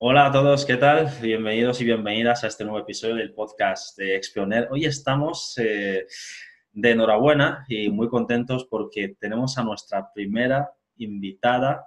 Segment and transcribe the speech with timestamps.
[0.00, 1.10] Hola a todos, ¿qué tal?
[1.20, 4.68] Bienvenidos y bienvenidas a este nuevo episodio del podcast de Exponer.
[4.70, 6.06] Hoy estamos eh,
[6.70, 11.84] de enhorabuena y muy contentos porque tenemos a nuestra primera invitada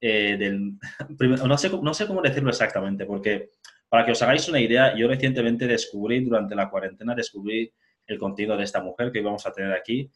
[0.00, 0.78] eh, del...
[1.46, 3.50] No sé, no sé cómo decirlo exactamente, porque
[3.90, 7.70] para que os hagáis una idea, yo recientemente descubrí, durante la cuarentena, descubrí
[8.06, 10.10] el contenido de esta mujer que íbamos a tener aquí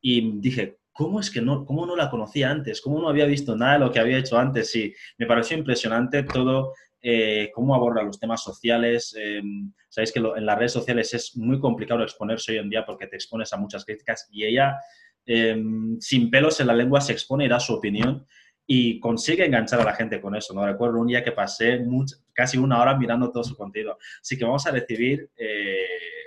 [0.00, 2.80] y dije, ¿cómo es que no, cómo no la conocía antes?
[2.80, 4.68] ¿Cómo no había visto nada de lo que había hecho antes?
[4.72, 9.14] Sí, me pareció impresionante todo eh, cómo aborda los temas sociales.
[9.16, 9.40] Eh,
[9.88, 13.16] sabéis que en las redes sociales es muy complicado exponerse hoy en día porque te
[13.16, 14.78] expones a muchas críticas y ella,
[15.24, 15.62] eh,
[16.00, 18.26] sin pelos en la lengua, se expone y da su opinión
[18.66, 20.52] y consigue enganchar a la gente con eso.
[20.54, 20.66] ¿no?
[20.66, 21.84] Recuerdo un día que pasé
[22.32, 23.96] casi una hora mirando todo su contenido.
[24.20, 25.30] Así que vamos a recibir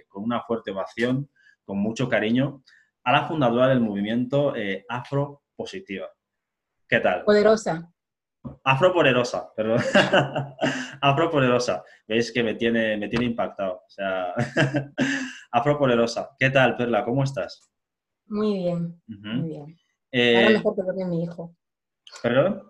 [0.08, 1.30] con una fuerte ovación,
[1.64, 2.64] con mucho cariño,
[3.04, 4.54] a la fundadora del movimiento
[4.90, 6.10] Afro Positiva.
[6.88, 7.24] ¿Qué tal?
[7.26, 7.92] Poderosa.
[8.64, 9.80] Afropoderosa, perdón.
[11.02, 11.84] Afropoderosa.
[12.08, 13.84] Veis que me tiene, me tiene impactado.
[13.86, 14.34] O sea,
[15.52, 16.30] Afropoderosa.
[16.38, 17.04] ¿Qué tal, Perla?
[17.04, 17.72] ¿Cómo estás?
[18.28, 19.78] Muy bien, muy bien.
[20.12, 21.56] Eh, ahora mejor que duerme mi hijo.
[22.22, 22.64] ¿Perdón?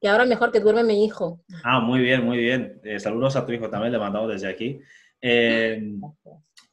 [0.00, 1.44] Que ahora mejor que duerme mi hijo.
[1.64, 2.80] Ah, muy bien, muy bien.
[2.84, 4.80] Eh, saludos a tu hijo también, le mandamos desde aquí.
[5.20, 5.80] Eh,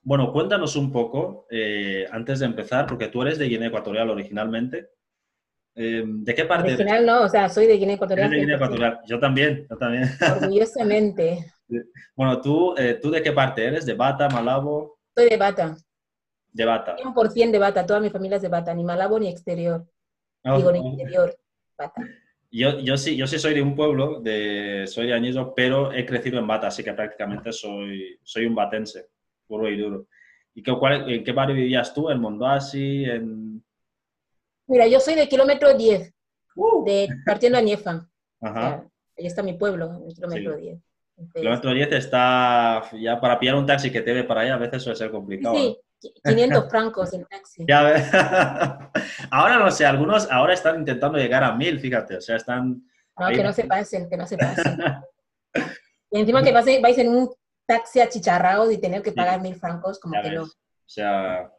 [0.01, 1.47] bueno, cuéntanos un poco,
[2.11, 4.89] antes de empezar, porque tú eres de Guinea Ecuatorial originalmente.
[5.79, 6.73] Em, ¿De qué parte?
[6.73, 8.31] Original no, o sea, soy de Guinea Ecuatorial.
[8.31, 8.99] De Guinea Ecuatorial.
[9.05, 10.09] Yo también, yo también.
[10.41, 11.53] Orgullosamente.
[12.15, 13.85] bueno, ¿tú, eh, ¿tú de qué parte eres?
[13.85, 14.97] ¿De Bata, Malabo?
[15.15, 15.77] Soy de Bata.
[16.51, 16.95] De Bata.
[16.97, 19.85] 100% de Bata, toda mi familia es de Bata, ni Malabo ni exterior.
[20.43, 21.37] Ah, Digo, ni interior,
[21.77, 22.01] Bata.
[22.49, 26.07] Yo, yo, sí, yo sí soy de un pueblo, de, soy de Añizo, pero he
[26.07, 29.09] crecido en Bata, así que prácticamente soy, soy un batense,
[29.45, 30.07] puro y duro.
[30.55, 32.09] ¿Y qué, cuál, en qué barrio vivías tú?
[32.09, 33.05] ¿En Mondoasi?
[33.05, 33.63] ¿En
[34.67, 36.13] Mira, yo soy de kilómetro 10,
[36.55, 36.85] uh.
[36.85, 38.07] de, partiendo a Niefa.
[38.41, 38.85] Ajá.
[39.17, 40.79] ahí está mi pueblo, el kilómetro 10.
[41.33, 44.83] kilómetro 10 está, ya para pillar un taxi que te ve para allá a veces
[44.83, 45.55] suele ser complicado.
[45.55, 45.79] Sí,
[46.23, 47.65] 500 francos en taxi.
[47.67, 48.91] Ya
[49.31, 52.83] ahora no sé, algunos ahora están intentando llegar a 1000, fíjate, o sea, están...
[53.17, 54.77] No, que no se pasen, que no se pasen.
[56.11, 57.33] y encima que vais en un
[57.65, 60.43] taxi achicharrado y tener que pagar 1000 francos, como que no.
[60.43, 60.49] O
[60.85, 61.51] sea...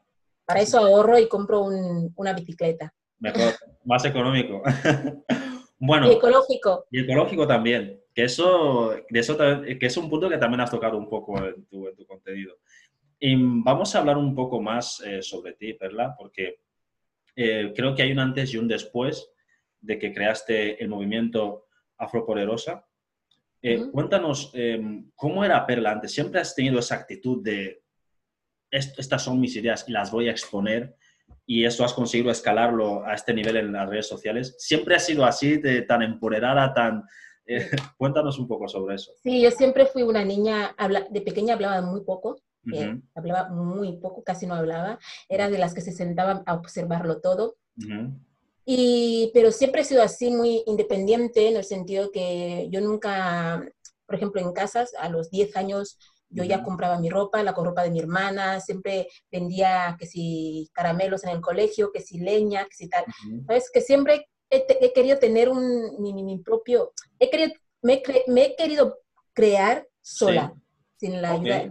[0.45, 2.95] Para eso ahorro y compro una bicicleta.
[3.21, 4.63] Mejor, más económico.
[5.79, 6.11] bueno.
[6.11, 6.87] Y ecológico.
[6.91, 8.01] Y ecológico también.
[8.15, 11.67] Que eso, de eso que es un punto que también has tocado un poco en
[11.67, 12.57] tu, en tu contenido.
[13.21, 16.61] Y vamos a hablar un poco más eh, sobre ti, Perla, porque
[17.35, 19.31] eh, creo que hay un antes y un después
[19.81, 22.87] de que creaste el movimiento Afropoderosa.
[23.61, 26.13] Eh, Cuéntanos, em, ¿cómo era Perla antes?
[26.13, 27.83] ¿Siempre has tenido esa actitud de
[28.71, 30.95] estas son mis ideas y las voy a exponer?
[31.51, 34.55] Y eso has conseguido escalarlo a este nivel en las redes sociales.
[34.59, 37.05] ¿Siempre ha sido así, de, tan empoderada, tan...
[37.47, 39.13] Eh, cuéntanos un poco sobre eso.
[39.23, 40.77] Sí, yo siempre fui una niña,
[41.09, 45.73] de pequeña hablaba muy poco, eh, hablaba muy poco, casi no hablaba, era de las
[45.73, 47.57] que se sentaban a observarlo todo.
[48.67, 53.67] y, pero siempre he sido así, muy independiente, en el sentido que yo nunca,
[54.05, 55.99] por ejemplo, en casas, a los 10 años
[56.31, 61.25] yo ya compraba mi ropa, la ropa de mi hermana, siempre vendía que si caramelos
[61.25, 63.05] en el colegio, que si leña, que si tal.
[63.47, 63.71] ¿Sabes?
[63.73, 67.53] Que siempre he, querido tener un, mi, mi, propio, he querido,
[67.83, 68.99] me, he querido
[69.33, 70.55] crear sola,
[70.97, 71.71] sin, la ayuda,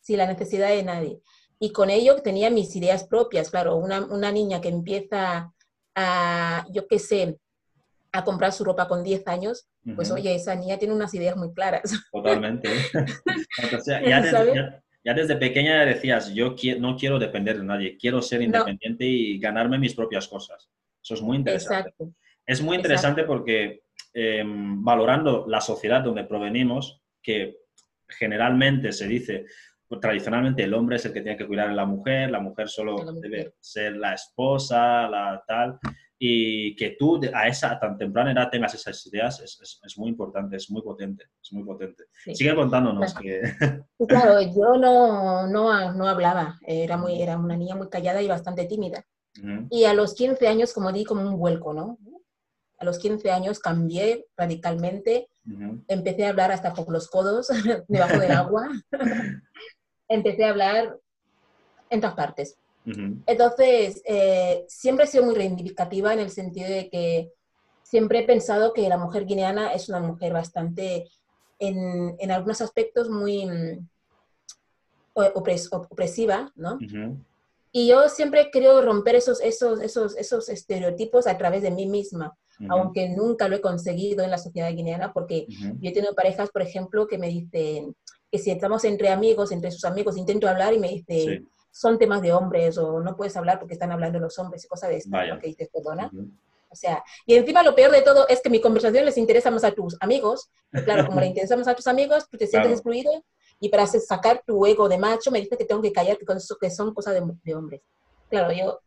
[0.00, 1.20] sin, la, necesidad de nadie.
[1.58, 5.52] Y con ello tenía mis ideas propias, claro, una, una niña que empieza
[5.94, 7.38] a, yo qué sé,
[8.12, 11.52] a comprar su ropa con 10 años, pues oye, esa niña tiene unas ideas muy
[11.54, 11.92] claras.
[12.12, 12.68] Totalmente.
[15.04, 19.78] ya, desde, pequeña decías, yo no quiero depender de nadie, quiero ser independiente y ganarme
[19.78, 20.70] mis propias cosas.
[21.02, 21.88] Eso es muy interesante.
[21.88, 22.14] Exacto.
[22.44, 27.56] Es muy interesante porque em, valorando la sociedad donde provenimos, que
[28.06, 29.46] generalmente se dice,
[30.00, 32.96] tradicionalmente el hombre es el que tiene que cuidar a la mujer, la mujer solo
[33.20, 35.78] debe ser la esposa, la tal
[36.24, 40.54] y que tú a esa tan temprana edad tengas esas ideas es, es, muy importante,
[40.54, 42.04] es muy potente, es muy potente.
[42.32, 43.42] Sigue contándonos que...
[44.06, 48.66] Claro, yo no, no, no, hablaba, era, muy, era una niña muy callada y bastante
[48.66, 49.04] tímida.
[49.68, 51.98] Y a los 15 años, como di, como un vuelco, ¿no?
[52.78, 55.28] A los 15 años cambié radicalmente,
[55.88, 57.48] empecé a hablar hasta por los codos,
[57.88, 58.68] debajo del agua,
[60.08, 60.96] empecé a hablar
[61.90, 62.61] en todas partes.
[62.84, 67.32] Entonces, eh, siempre he sido muy reivindicativa en el sentido de que
[67.82, 71.08] siempre he pensado que la mujer guineana es una mujer bastante,
[71.58, 73.86] en, en algunos aspectos, muy mm,
[75.14, 76.78] opresiva, ¿no?
[77.74, 82.36] Y yo siempre querido romper esos, esos, esos, esos estereotipos a través de mí misma.
[82.68, 86.62] aunque nunca lo he conseguido en la sociedad guineana, porque yo he tenido parejas, por
[86.62, 87.96] ejemplo, que me dicen
[88.30, 92.22] que si estamos entre amigos, entre sus amigos, intento hablar y me dice, son temas
[92.22, 95.38] de hombres o no puedes hablar porque están hablando los hombres y cosas de esta,
[95.40, 96.10] que dices, perdona.
[96.68, 99.64] O sea, y encima lo peor de todo es que mi conversación les interesa más
[99.64, 100.50] a tus amigos.
[100.72, 103.10] Y claro, como le interesa más a tus amigos, tú te sientes excluido
[103.58, 106.94] y para sacar tu ego de macho me dice que tengo que callar, que son
[106.94, 107.82] cosas de, de hombres.
[108.28, 108.80] Claro, yo,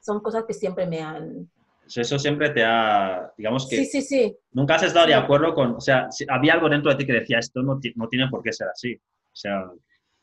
[0.00, 1.50] son cosas que siempre me han,
[1.94, 3.76] eso siempre te ha, digamos que...
[3.76, 4.36] Sí, sí, sí.
[4.52, 7.38] Nunca has estado de acuerdo con, o sea, había algo dentro de ti que decía,
[7.38, 8.94] esto no, no tiene por qué ser así.
[8.94, 9.70] O sea...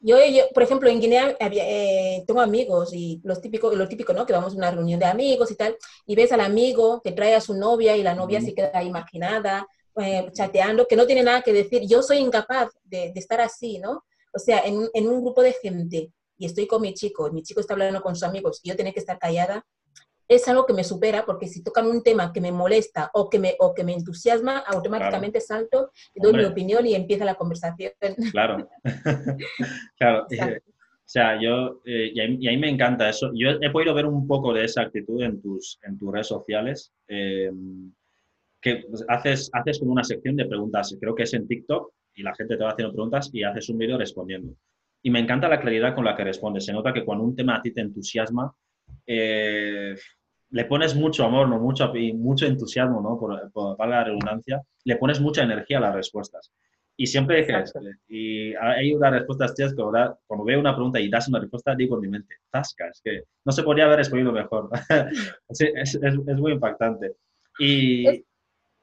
[0.05, 4.13] Yo, yo, por ejemplo, en Guinea había, eh, tengo amigos y los típicos, lo típico,
[4.13, 4.25] ¿no?
[4.25, 7.33] Que vamos a una reunión de amigos y tal, y ves al amigo que trae
[7.35, 9.65] a su novia y la novia se queda imaginada,
[9.95, 11.83] eh, chateando, que no tiene nada que decir.
[11.87, 14.03] Yo soy incapaz de, de estar así, ¿no?
[14.33, 17.61] O sea, en, en, un grupo de gente y estoy con mi chico, mi chico
[17.61, 19.65] está hablando con sus amigos y yo tengo que estar callada,
[20.27, 23.39] es algo que me supera porque si tocan un tema que me molesta o que
[23.39, 27.91] me, o que me entusiasma, automáticamente salto, doy mi opinión y empieza la conversación.
[28.31, 28.67] Claro,
[29.97, 30.27] claro.
[30.29, 33.29] O sea, yo, eh, y, a mí, me encanta eso.
[33.33, 36.93] Yo he podido ver un poco de esa actitud en tus, en tus redes sociales,
[37.07, 37.91] em,
[38.61, 42.33] que haces, haces como una sección de preguntas, creo que es en TikTok, y la
[42.35, 44.55] gente te va haciendo preguntas y haces un vídeo respondiendo.
[45.01, 46.65] Y me encanta la claridad con la que respondes.
[46.65, 48.53] Se nota que cuando un tema a ti te entusiasma,
[49.05, 49.95] eh,
[50.49, 51.59] le pones mucho amor, ¿no?
[51.59, 53.19] mucho, mucho entusiasmo, ¿no?
[53.19, 56.51] Por, por, la redundancia, le pones mucha energía a las respuestas.
[56.95, 57.73] Y siempre dices,
[58.07, 61.73] y hay unas respuestas tías que ahora, cuando veo una pregunta y das una respuesta,
[61.73, 64.69] digo en mi mente, tasca, es que no se podría haber respondido mejor.
[65.49, 67.15] es, es, muy impactante.
[67.57, 68.23] Y...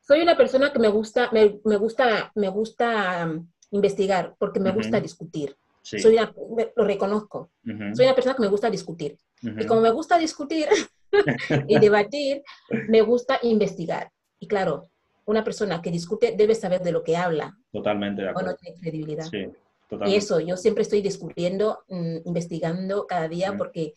[0.01, 4.73] soy una persona que me gusta, me, me gusta, me gusta um, investigar, porque me
[4.73, 5.57] gusta discutir.
[5.83, 7.53] Soy lo reconozco.
[7.95, 9.17] Soy una persona que me gusta discutir.
[9.43, 10.67] Y como me gusta discutir
[11.69, 12.43] y debatir,
[12.89, 14.11] me gusta investigar.
[14.39, 14.91] Y claro,
[15.25, 17.57] una persona que discute debe saber de lo que habla.
[17.73, 18.51] Totalmente de acuerdo.
[18.51, 19.25] O no tiene credibilidad.
[19.25, 19.47] Sí,
[19.89, 20.15] totalmente.
[20.15, 23.95] Y eso, yo siempre estoy discutiendo, mm, investigando cada día porque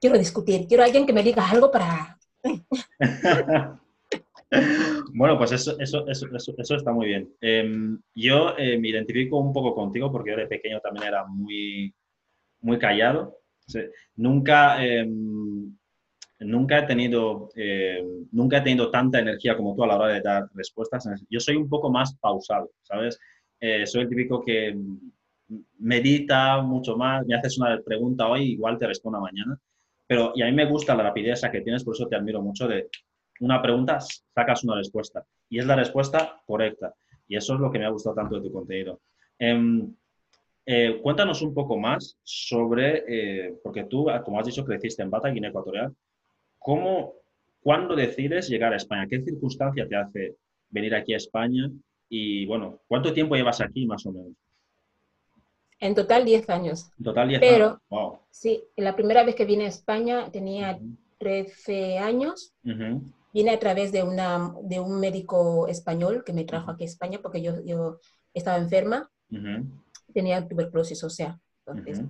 [0.00, 0.66] quiero discutir.
[0.66, 2.18] Quiero alguien que me diga algo para...
[5.12, 6.26] bueno, pues eso, eso, eso,
[6.58, 7.32] eso, está muy bien.
[7.40, 11.94] Em, yo eh, me identifico un poco contigo porque yo de pequeño también era muy,
[12.60, 13.36] muy callado
[14.16, 15.76] nunca, em,
[16.40, 20.20] nunca, he tenido, em, nunca he tenido tanta energía como tú a la hora de
[20.20, 21.08] dar respuestas.
[21.30, 23.18] Yo soy un poco más pausado, ¿sabes?
[23.60, 24.76] Eh, soy el típico que
[25.78, 29.58] medita mucho más, me haces una pregunta hoy, igual te respondo mañana.
[30.06, 32.68] Pero, y a mí me gusta la rapidez que tienes, por eso te admiro mucho
[32.68, 32.88] de
[33.40, 35.24] una pregunta, sacas una respuesta.
[35.48, 36.94] Y es la respuesta correcta.
[37.28, 39.00] Y eso es lo que me ha gustado tanto de tu contenido.
[39.38, 39.94] Em,
[40.68, 45.10] eh, cuéntanos un poco más sobre, eh, porque tú, ah, como has dicho, creciste en
[45.10, 45.94] Bata, Guinea Ecuatorial.
[46.58, 47.14] ¿Cómo,
[47.60, 49.06] cuándo decides llegar a España?
[49.08, 50.36] ¿Qué circunstancia te hace
[50.68, 51.70] venir aquí a España?
[52.08, 54.32] Y bueno, ¿cuánto tiempo llevas aquí más o menos?
[55.78, 56.90] En total 10 años.
[56.98, 57.78] En total 10 años.
[57.88, 60.80] Pero, sí, la primera vez que vine a España tenía
[61.18, 62.54] 13 años.
[62.64, 67.20] Vine a través de, una, de un médico español que me trajo aquí a España
[67.22, 68.00] porque yo, yo
[68.34, 69.08] estaba enferma
[70.16, 71.38] tenía tuberculosis ósea.
[71.66, 72.00] Entonces,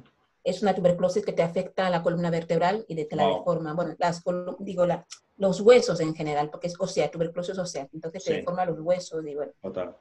[0.44, 3.74] es una tuberculosis que te afecta a la columna vertebral y te la deforma.
[3.74, 4.22] Bueno, las,
[4.60, 5.04] digo, la,
[5.38, 7.88] los huesos en general, porque es ósea, tuberculosis ósea.
[7.92, 9.52] Entonces te deforma los huesos y bueno.
[9.60, 9.96] Total.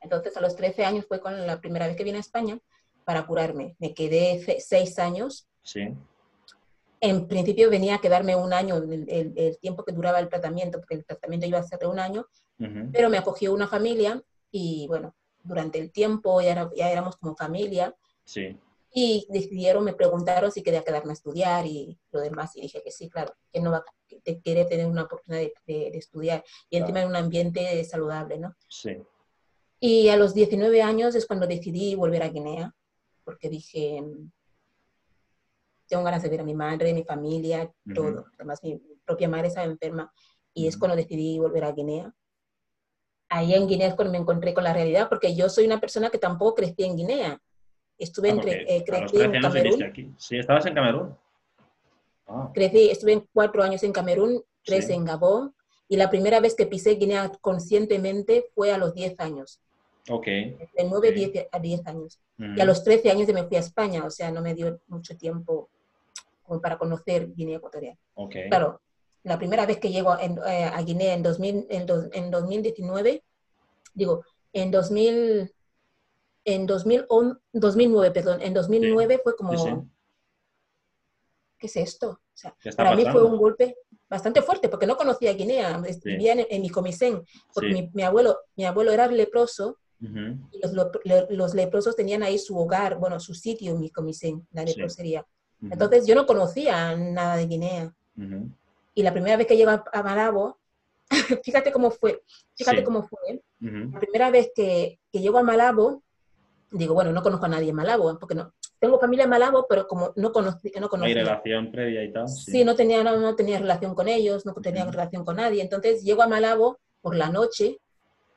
[0.00, 2.56] Entonces, a los 13 años fue con la primera vez que vine a España
[3.04, 3.74] para curarme.
[3.80, 5.48] Me quedé seis años.
[5.62, 5.88] Sí.
[7.00, 10.94] En principio venía a quedarme un año, el, el, tiempo que duraba el tratamiento, porque
[10.94, 12.26] el tratamiento iba a ser de un año,
[12.92, 14.22] pero me acogió una familia
[14.52, 15.14] y bueno,
[15.44, 17.94] durante el tiempo, ya, ya éramos como familia.
[18.24, 18.58] Sí.
[18.92, 22.56] Y decidieron, me preguntaron si quería quedarme a estudiar y lo demás.
[22.56, 26.44] Y dije que sí, claro, que no va, que quiere tener una oportunidad de, estudiar.
[26.70, 28.54] Y encima en un ambiente saludable, ¿no?
[28.68, 28.96] Sí.
[29.80, 32.74] Y a los 19 años es cuando decidí volver a Guinea,
[33.24, 34.02] porque dije,
[35.88, 38.26] tengo ganas de ver a mi madre, mi familia, todo.
[38.38, 40.12] Además, mi propia madre estaba enferma.
[40.54, 42.14] Y es cuando decidí volver a Guinea
[43.28, 46.10] ahí en Guinea es cuando me encontré con la realidad, porque yo soy una persona
[46.10, 47.40] que tampoco crecí en Guinea.
[47.98, 50.14] Estuve ah, entre, eh, crecí en Camerún.
[50.18, 51.16] Sí, estabas en Camerún.
[52.26, 52.50] Ah.
[52.54, 55.54] Crecí, estuve cuatro años en Camerún, tres en Gabón,
[55.88, 59.60] y la primera vez que pisé Guinea conscientemente fue a los 10 años.
[60.08, 60.26] Ok.
[60.26, 62.20] De 9 a 10 años.
[62.38, 65.16] Y a los 13 años me fui a España, o sea, no me dio mucho
[65.16, 65.68] tiempo
[66.42, 67.96] como para conocer Guinea Ecuatorial.
[68.14, 68.48] Okay.
[68.48, 68.80] Claro,
[69.24, 73.24] la primera vez que llego eh, a Guinea en, 2000, en, 2019,
[73.94, 75.54] digo, en 2000,
[76.44, 79.88] en 2009, perdón, en 2009 fue como,
[81.58, 82.10] ¿qué es esto?
[82.10, 83.76] O sea, para mí fue un golpe,
[84.10, 87.22] bastante fuerte, porque no conocía Guinea, vivía en, mi comisén,
[87.54, 90.60] porque mi, abuelo, mi abuelo era leproso, y
[91.34, 95.26] los, leprosos tenían ahí su hogar, bueno, su sitio en mi comisén, la leprosería.
[95.62, 97.94] Entonces yo no conocía nada de Guinea.
[98.94, 100.58] Y la primera vez que llego a, Malabo,
[101.44, 102.22] fíjate cómo fue,
[102.56, 103.42] fíjate cómo fue.
[103.60, 106.02] La primera vez que, que llego a Malabo,
[106.70, 108.52] digo, bueno, no conozco a nadie en Malabo, porque no,
[108.84, 111.16] tengo familia en Malabo, pero como no conocí, no conocía.
[111.16, 112.28] ¿Hay relación previa y tal?
[112.28, 115.62] Sí, no, tenía, no, tenía relación con ellos, no tenía relación con nadie.
[115.62, 117.78] Entonces llego a Malabo por la noche,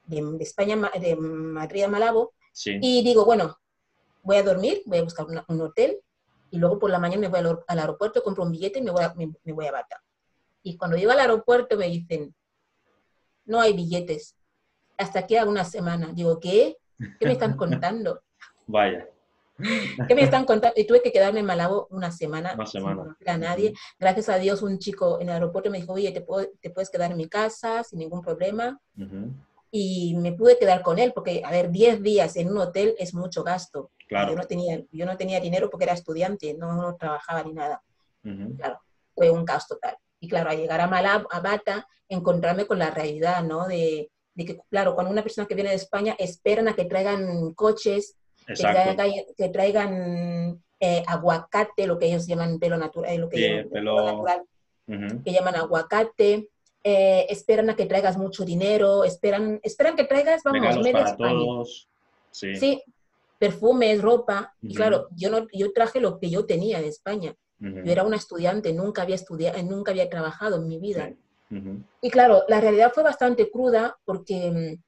[0.06, 2.34] de, España, de Madrid a Malabo,
[2.66, 3.58] y digo, bueno,
[4.24, 6.00] voy a dormir, voy a buscar un hotel,
[6.50, 9.04] y luego por la mañana me voy al, aeropuerto, compro un billete y me voy
[9.04, 10.02] a, me, voy a Bata.
[10.68, 12.36] Y cuando llego al aeropuerto me dicen,
[13.46, 14.36] no hay billetes,
[14.98, 16.12] hasta aquí a una semana.
[16.14, 16.76] Digo, ¿qué?
[16.98, 18.22] ¿Qué me están contando?
[18.68, 19.08] Vaya.
[20.08, 20.74] ¿Qué me están contando?
[20.78, 22.54] Y tuve que quedarme en Malabo una semana.
[22.54, 23.16] Una semana.
[23.18, 23.74] Sin a nadie.
[23.98, 26.26] Gracias a Dios, un chico en el aeropuerto me dijo, oye, te,
[26.60, 28.78] te puedes quedar en mi casa sin ningún problema.
[29.72, 33.14] Y me pude quedar con él, porque, a ver, 10 días en un hotel es
[33.14, 33.92] mucho gasto.
[34.10, 34.32] Claro.
[34.32, 37.82] Yo no tenía, yo no tenía dinero porque era estudiante, no, trabajaba ni nada.
[38.58, 38.82] Claro,
[39.16, 39.96] fue un caos total.
[40.20, 43.68] Y claro, al llegar a Malabo, a Bata, encontrarme con la realidad, ¿no?
[43.68, 47.54] De, de que, claro, cuando una persona que viene de España esperan a que traigan
[47.54, 54.44] coches, que traigan, eh, aguacate, lo que ellos llaman pelo natural, eh, lo que, natural,
[55.24, 56.50] que llaman aguacate.
[56.84, 61.44] Eh, esperan a que traigas mucho dinero, esperan, esperan que traigas, vamos, media España.
[62.32, 62.82] Sí.
[63.40, 64.56] perfumes, ropa.
[64.62, 67.36] Y claro, yo, no, yo traje lo que yo tenía de España.
[67.60, 71.12] Yo era una estudiante, nunca había estudiado, nunca había trabajado en mi vida.
[72.02, 74.84] Y claro, la realidad fue bastante cruda porque mm,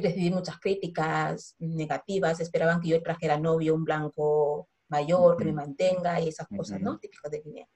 [0.00, 6.20] recibí muchas críticas negativas, esperaban que yo trajera novio, un blanco mayor, que me mantenga
[6.20, 6.98] y esas cosas, ¿no?
[6.98, 7.68] Típicas de Guinea.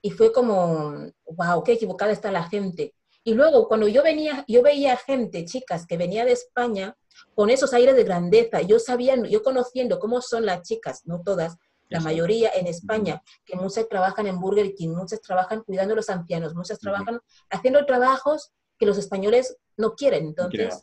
[0.00, 0.94] Y fue como,
[1.26, 2.94] wow, qué equivocada está la gente.
[3.24, 6.96] Y luego, cuando yo venía, yo veía gente, chicas, que venía de España
[7.34, 11.56] con esos aires de grandeza, yo sabía, yo conociendo cómo son las chicas, no todas,
[11.88, 16.10] la mayoría en España, que muchas trabajan en Burger King, muchas trabajan cuidando a los
[16.10, 20.80] ancianos, muchas trabajan haciendo trabajos que los españoles no quieren, entonces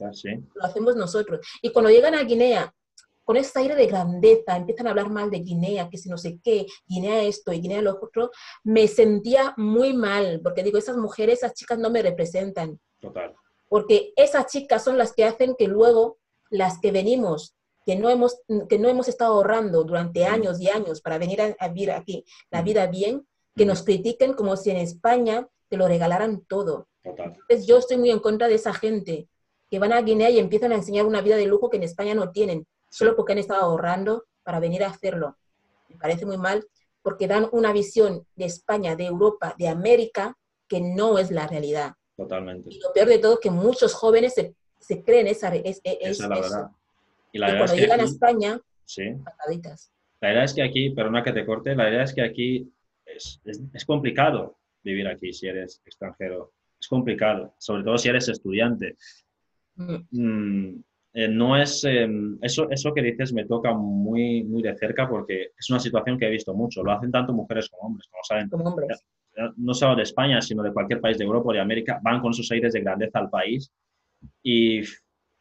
[0.54, 1.46] lo hacemos nosotros.
[1.62, 2.74] Y cuando llegan a Guinea,
[3.24, 6.40] con ese aire de grandeza, empiezan a hablar mal de Guinea, que si no sé
[6.44, 8.30] qué, Guinea esto y Guinea lo otro,
[8.64, 12.80] me sentía muy mal, porque digo, esas mujeres, esas chicas no me representan.
[13.02, 13.34] Total.
[13.68, 16.20] Porque esas chicas son las que hacen que luego
[16.52, 21.01] las que venimos, que no hemos, que no hemos estado ahorrando durante años y años
[21.01, 24.77] para venir a, a vivir aquí la vida bien, que nos critiquen como si en
[24.77, 26.88] España te lo regalaran todo.
[27.04, 29.30] Entonces yo estoy muy en contra de esa gente
[29.70, 32.15] que van a Guinea y empiezan a enseñar una vida de lujo que en España
[32.15, 35.38] no tienen, solo porque han estado ahorrando para venir a hacerlo.
[35.89, 36.65] Me parece muy mal
[37.01, 40.36] porque dan una visión de España, de Europa, de América,
[40.68, 41.94] que no es la realidad.
[42.18, 42.70] Totalmente.
[42.72, 46.20] Y lo peor de todo es que muchos jóvenes se, se creen esa, es, es,
[46.20, 46.72] la verdad.
[47.36, 49.04] Y, la cuando llegan a España, sí.
[49.24, 49.92] pataditas.
[50.22, 52.72] La verdad es que aquí, perdona que te corte, la verdad es que aquí
[53.06, 53.42] es,
[53.74, 58.96] es complicado vivir aquí si eres extranjero es complicado, sobre todo si eres estudiante.
[59.75, 59.96] Mm.
[60.12, 65.08] Mm, eh, no es, em, eso, eso que dices me toca muy, muy de cerca
[65.08, 66.84] porque es una situación que he visto mucho.
[66.84, 68.50] Lo hacen tanto mujeres como hombres, como saben.
[68.50, 69.04] Como hombres.
[69.58, 72.34] No solo de España, sino de cualquier país de Europa o de América, van con
[72.34, 73.70] sus aires de grandeza al país
[74.42, 74.82] y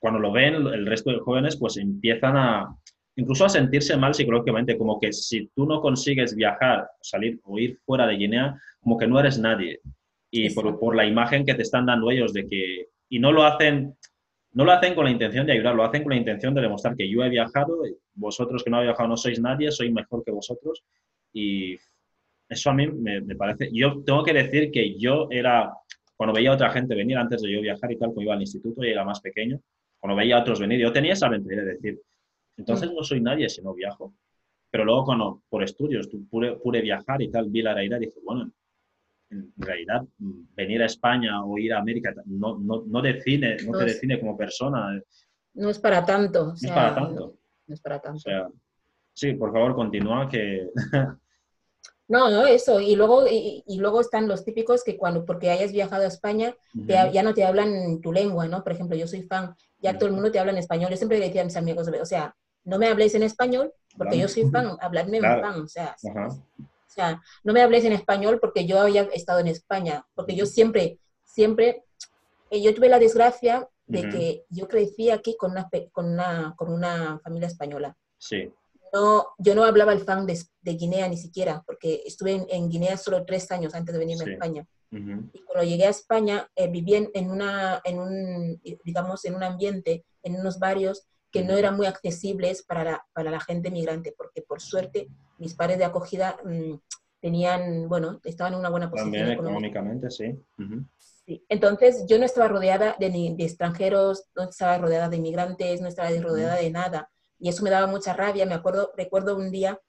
[0.05, 2.77] cuando lo ven, el resto de jóvenes pues empiezan a,
[3.17, 7.79] incluso a sentirse mal psicológicamente, como que si tú no consigues viajar, salir o ir
[7.87, 9.81] fuera de Guinea, como que no eres nadie.
[10.31, 13.45] Y por, por, la imagen que te están dando ellos de que, y no lo
[13.45, 13.97] hacen,
[14.53, 16.95] no lo hacen con la intención de ayudar, lo hacen con la intención de demostrar
[16.97, 17.79] que yo he viajado,
[18.13, 20.85] vosotros que no habéis viajado no sois nadie, soy mejor que vosotros.
[21.33, 21.79] Y
[22.47, 25.73] eso a mí me, me, parece, yo tengo que decir que yo era,
[26.15, 28.43] cuando veía a otra gente venir antes de yo viajar y tal, cuando iba al
[28.43, 29.59] instituto y era más pequeño,
[30.05, 32.03] cuando veía a otros venir, yo tenía esa mentalidad de decir,
[32.59, 32.95] entonces mm.
[32.95, 34.13] no soy nadie si no viajo.
[34.71, 38.21] Pero luego, cuando por estudios pude, pude viajar y tal, vi la realidad y dije,
[38.23, 38.53] bueno,
[39.31, 43.87] en realidad venir a España o ir a América no, no, no define, no, te
[43.87, 45.01] define como persona.
[45.55, 46.49] No es para tanto.
[46.49, 47.39] no es para tanto.
[47.67, 48.53] No, es para tanto.
[49.15, 50.69] sí, por favor, continúa que...
[52.07, 52.81] No, no, eso.
[52.81, 57.23] Y luego, y, luego están los típicos que cuando, porque hayas viajado a España, ya
[57.23, 58.63] no te hablan tu lengua, ¿no?
[58.63, 60.91] Por ejemplo, yo soy fan, ya todo el mundo te habla en español.
[60.91, 64.19] Yo siempre le decía a mis amigos, o sea, no me habléis en español, porque
[64.19, 68.39] yo soy fan, habladme en fan, o sea, o sea, no me hables en español
[68.41, 71.85] porque yo había estado en España, porque yo siempre, siempre,
[72.51, 76.73] eh, yo tuve la desgracia de que yo crecí aquí con una, con una, con
[76.73, 77.95] una familia española.
[78.17, 78.51] Sí.
[78.95, 82.97] No, yo no hablaba el fan de, de Guinea ni siquiera, porque estuve en, Guinea
[82.97, 84.67] solo tres años antes de venirme a España.
[85.33, 90.05] Y cuando llegué a España, eh, viví en, una, en un, digamos, en un ambiente,
[90.23, 94.43] en unos barrios que no eran muy accesibles para la, para la gente migrante, porque
[94.43, 95.09] por suerte
[95.39, 96.75] mis padres de acogida mm,
[97.21, 99.13] tenían, bueno, estaban en una buena posición.
[99.13, 100.39] También económicamente, sí.
[101.27, 101.45] sí.
[101.49, 106.11] Entonces yo no estaba rodeada de, de, extranjeros, no estaba rodeada de inmigrantes, no estaba
[106.11, 107.11] rodeada de nada.
[107.41, 108.47] Y eso me daba mucha rabia.
[108.47, 109.81] Me acuerdo, recuerdo un día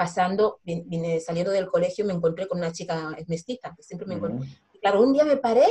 [0.00, 4.48] pasando, vine, saliendo del colegio, me encontré con una chica mestiza, que siempre me encontré.
[4.80, 5.66] claro, un día me paré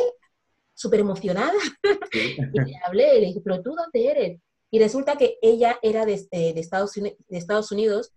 [0.71, 1.57] súper emocionada
[2.13, 4.39] y le hablé y le dije, pero tú dónde eres?
[4.69, 8.13] Y resulta que ella era de, de, Estados, de Estados Unidos,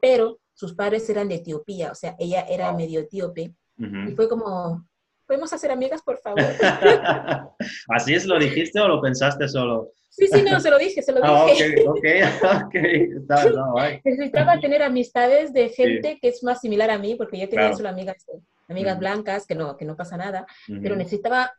[0.00, 3.52] pero sus padres eran de Etiopía, o sea, ella era medio etíope.
[3.76, 4.86] Y fue como,
[5.26, 6.44] ¿podemos hacer amigas, por favor?
[7.88, 9.90] ¿Así es lo dijiste o lo pensaste solo?
[10.16, 11.86] Sí, sí, no, se lo dije, se lo ah, dije.
[11.86, 12.74] ok, ok,
[13.74, 14.00] ok.
[14.04, 17.90] Necesitaba tener amistades de gente que es más similar a mí, porque yo tenía solo
[17.90, 18.24] amigas,
[18.66, 21.52] amigas blancas, que no, que no pasa nada, pero necesitaba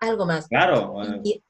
[0.00, 0.48] algo más.
[0.48, 0.94] Claro.
[1.22, 1.44] Y,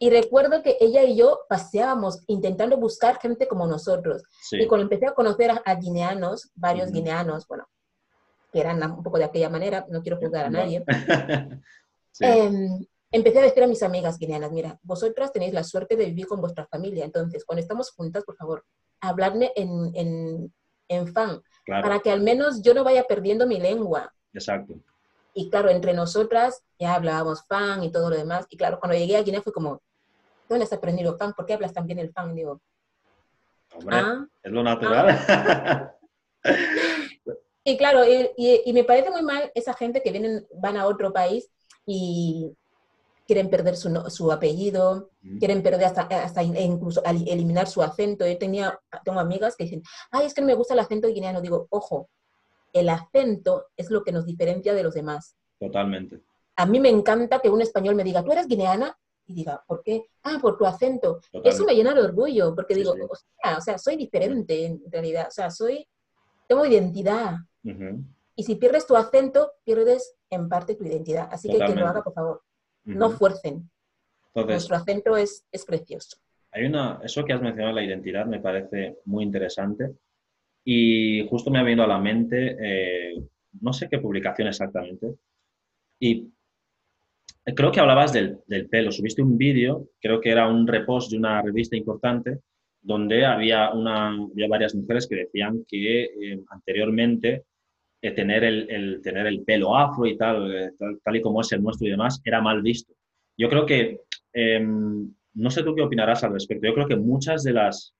[0.00, 4.24] y, recuerdo que ella y yo paseábamos intentando buscar gente como nosotros.
[4.50, 7.68] Y cuando empecé a conocer a, guineanos, varios guineanos, bueno,
[8.52, 10.82] que eran un poco de aquella manera, no quiero juzgar a nadie,
[12.10, 12.24] sí.
[12.24, 12.50] eh,
[13.10, 16.40] empecé a decir a mis amigas guineanas, mira, vosotras tenéis la suerte de vivir con
[16.40, 18.64] vuestra familia, entonces cuando estamos juntas, por favor,
[19.00, 20.54] habladme en, en,
[20.88, 24.12] en fan, para que al menos yo no vaya perdiendo mi lengua.
[24.32, 24.74] Exacto.
[25.34, 29.16] Y claro, entre nosotras ya hablábamos fan y todo lo demás, y claro, cuando llegué
[29.16, 29.80] a Guinea fue como,
[30.48, 31.32] ¿dónde has aprendido fan?
[31.34, 32.34] ¿Por qué hablas tan bien el fan?
[32.34, 32.60] digo,
[33.74, 35.08] Hombre, ah, es lo natural.
[35.28, 35.94] Ah".
[37.64, 41.12] y claro, y, y, me parece muy mal esa gente que vienen, van a otro
[41.12, 41.50] país
[41.86, 42.50] y,
[43.28, 48.26] quieren perder su, su apellido, quieren perder hasta, hasta incluso eliminar su acento.
[48.26, 51.42] Yo tenía, tengo amigas que dicen, ay, es que no me gusta el acento guineano.
[51.42, 52.08] Digo, ojo,
[52.72, 55.36] el acento es lo que nos diferencia de los demás.
[55.60, 56.22] Totalmente.
[56.56, 58.98] A mí me encanta que un español me diga, ¿tú eres guineana?
[59.26, 60.06] Y diga, ¿por qué?
[60.22, 61.20] Ah, por tu acento.
[61.44, 65.26] Eso me llena de orgullo, porque digo, O, sea, soy diferente en realidad.
[65.28, 65.86] O sea, soy,
[66.48, 67.34] tengo identidad.
[68.34, 71.28] Y si pierdes tu acento, pierdes en parte tu identidad.
[71.30, 72.47] Así que que lo haga, por favor
[72.88, 73.70] no fuercen.
[74.34, 76.16] Nuestro acento es, es precioso.
[76.52, 79.92] Hay una, eso que has mencionado, la identidad, me parece muy interesante.
[80.64, 83.22] Y justo me ha venido a la mente, eh,
[83.60, 85.14] no sé qué publicación exactamente,
[85.98, 86.28] y
[87.56, 88.92] creo que hablabas del, del pelo.
[88.92, 92.40] Subiste un vídeo, creo que era un repost de una revista importante,
[92.80, 97.44] donde había, una, había varias mujeres que decían que eh, anteriormente
[98.00, 100.70] eh, tener, el, el, tener el pelo afro y tal, eh,
[101.02, 102.94] tal, y como es el nuestro y demás, era mal visto.
[103.36, 107.42] Yo creo que, em, no sé tú qué opinarás al respecto, yo creo que muchas
[107.42, 107.92] de las,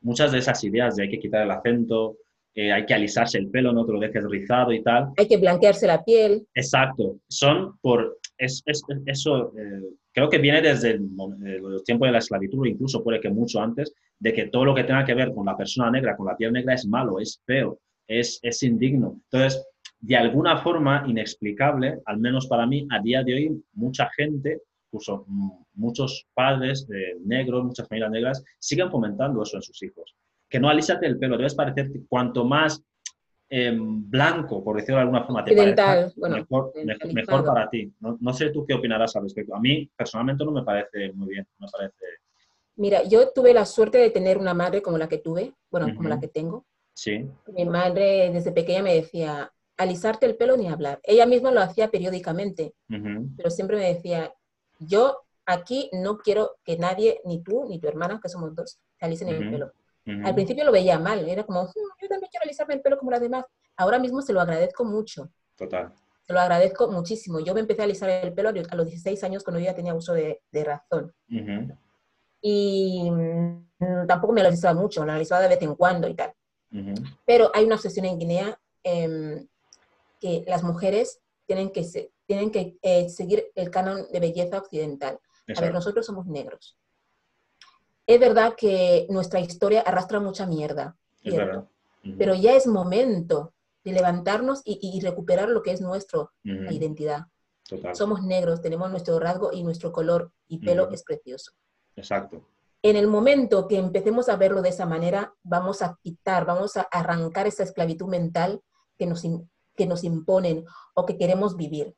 [0.00, 2.18] muchas de esas ideas de hay que quitar el acento,
[2.54, 5.08] eh, hay que alisarse el pelo, no te lo dejes rizado y tal.
[5.16, 6.46] Hay que blanquearse la piel.
[6.54, 9.52] Exacto, son por, es, es, eso
[10.12, 11.08] creo que viene desde el,
[11.44, 14.84] el, tiempo de la esclavitud, incluso puede que mucho antes, de que todo lo que
[14.84, 17.80] tenga que ver con la persona negra, con la piel negra es malo, es feo
[18.20, 19.20] es, es indigno.
[19.24, 19.64] Entonces,
[20.02, 25.24] de alguna forma inexplicable, al menos para mí, a día de hoy, mucha gente, incluso
[25.74, 30.14] muchos padres de negros, muchas familias negras, siguen fomentando eso en sus hijos.
[30.48, 32.82] Que no alísate el pelo, debes parecer cuanto más
[33.48, 36.72] em, blanco, por decirlo de alguna forma, te parece mejor,
[37.14, 37.92] mejor, para ti.
[38.00, 39.54] No, no, sé tú qué opinarás al respecto.
[39.54, 41.46] A mí, personalmente, no me parece muy bien.
[41.58, 42.04] Me parece...
[42.74, 46.08] Mira, yo tuve la suerte de tener una madre como la que tuve, bueno, como
[46.08, 46.66] la que tengo,
[47.02, 47.28] Sí.
[47.48, 51.00] Mi madre desde pequeña me decía, alisarte el pelo ni hablar.
[51.02, 52.74] Ella misma lo hacía periódicamente,
[53.36, 54.32] pero siempre me decía,
[54.78, 59.04] yo aquí no quiero que nadie, ni tú, ni tu hermana, que somos dos, se
[59.04, 59.72] alicen el pelo.
[60.24, 63.10] Al principio lo veía mal, era como, hmm, yo también quiero alisarme el pelo como
[63.10, 63.46] las demás.
[63.76, 65.28] Ahora mismo se lo agradezco mucho.
[65.56, 65.92] Total.
[66.24, 67.40] Se lo agradezco muchísimo.
[67.40, 69.92] Yo me empecé a alisar el pelo a los 16 años cuando yo ya tenía
[69.92, 71.12] uso de, razón.
[72.40, 76.32] Y mm, tampoco me lo alisaba mucho, lo alisaba de vez en cuando y tal.
[77.26, 79.46] Pero hay una obsesión en Guinea em,
[80.20, 85.18] que las mujeres tienen que, tienen que eh, seguir el canon de belleza occidental.
[85.56, 86.76] A ver, nosotros somos negros.
[88.06, 90.96] Es verdad que nuestra historia arrastra mucha mierda,
[92.18, 93.52] pero ya es momento
[93.84, 97.26] de levantarnos y, recuperar lo que es nuestra identidad.
[97.94, 101.52] Somos negros, tenemos nuestro rasgo y nuestro color y pelo es precioso.
[101.96, 102.42] Exacto
[102.82, 106.82] en el momento que empecemos a verlo de esa manera, vamos a quitar, vamos a
[106.82, 108.60] arrancar esa esclavitud mental
[108.98, 109.22] que nos,
[109.76, 110.64] que nos imponen
[110.94, 111.94] o que queremos vivir.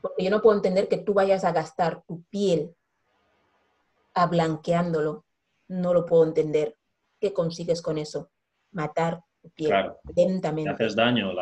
[0.00, 2.76] Porque yo no puedo entender que tú vayas a gastar tu piel
[4.14, 5.24] a blanqueándolo.
[5.68, 6.76] No lo puedo entender.
[7.18, 8.30] ¿Qué consigues con eso?
[8.70, 10.70] Matar tu piel lentamente.
[10.70, 11.32] Te haces daño,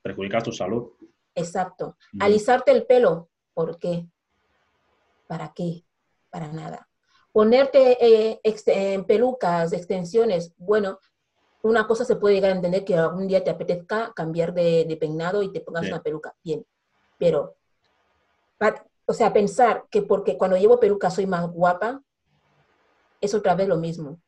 [0.00, 0.92] perjudicas tu salud.
[1.34, 1.96] Exacto.
[2.18, 4.06] Alisarte el pelo, ¿por qué?
[5.26, 5.84] ¿Para qué?
[6.30, 6.88] Para nada.
[7.36, 11.00] Ponerte eh, en pelucas, extensiones, bueno,
[11.60, 15.42] una cosa se puede llegar a entender que algún día te apetezca cambiar de, peinado
[15.42, 16.64] y te pongas una peluca, bien,
[17.18, 17.54] pero,
[19.04, 22.00] o sea, pensar que porque cuando llevo peluca soy más guapa,
[23.20, 24.18] es otra vez lo mismo.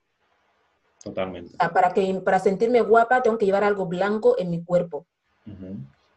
[1.02, 1.56] Totalmente.
[1.56, 5.06] para, que, para sentirme guapa tengo que llevar algo blanco en mi cuerpo.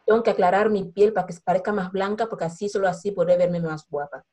[0.06, 3.38] Tengo que aclarar mi piel para que parezca más blanca porque así, solo así podré
[3.38, 4.26] verme más guapa.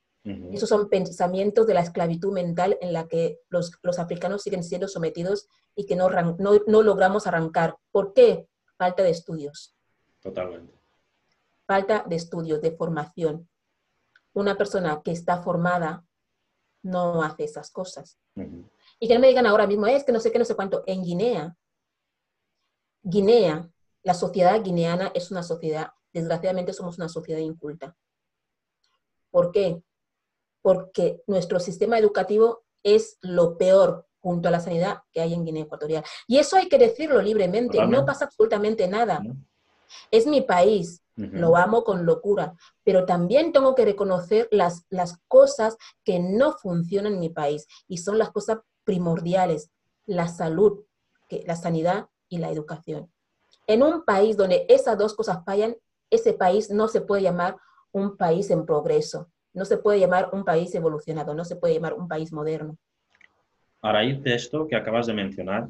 [0.53, 4.87] Esos son pensamientos de la esclavitud mental en la que los, los africanos siguen siendo
[4.87, 7.77] sometidos y que no, no, no, logramos arrancar.
[7.91, 8.49] ¿Por qué?
[8.77, 9.75] Falta de estudios.
[10.21, 10.75] Totalmente.
[11.67, 13.49] Falta de estudios, de formación.
[14.35, 16.05] Una persona que está formada
[16.83, 18.19] no hace esas cosas.
[19.01, 20.83] Y que no me digan ahora mismo, es que no sé qué, no sé cuánto.
[20.87, 21.57] En Guinea,
[23.03, 23.71] Guinea,
[24.03, 27.97] la sociedad guineana es una sociedad, desgraciadamente somos una sociedad inculta.
[29.31, 29.83] ¿Por qué?
[30.69, 35.63] Porque nuestro sistema educativo es lo peor junto a la sanidad que hay en Guinea
[35.63, 36.05] Ecuatorial.
[36.27, 39.23] Y eso hay que decirlo libremente, no pasa absolutamente nada.
[40.11, 42.53] Es mi país, lo amo con locura,
[42.85, 47.97] pero también tengo que reconocer las, las cosas que no funcionan en mi país y
[47.97, 49.71] son las cosas primordiales,
[50.05, 50.85] la salud,
[51.31, 53.11] que, la sanidad y la educación.
[53.67, 55.79] En un país donde esas dos cosas fallan,
[56.11, 57.57] ese país no se puede llamar
[57.91, 59.31] un país en progreso.
[59.59, 62.79] No se puede llamar un país evolucionado, no se puede llamar un país moderno.
[63.83, 65.69] A raíz de esto que acabas de mencionar,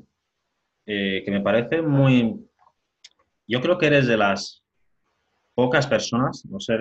[0.87, 2.47] eh, que me parece muy...
[3.47, 4.63] Yo creo que eres de las
[5.55, 6.77] pocas personas, no sé,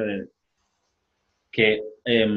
[1.50, 2.28] que eh,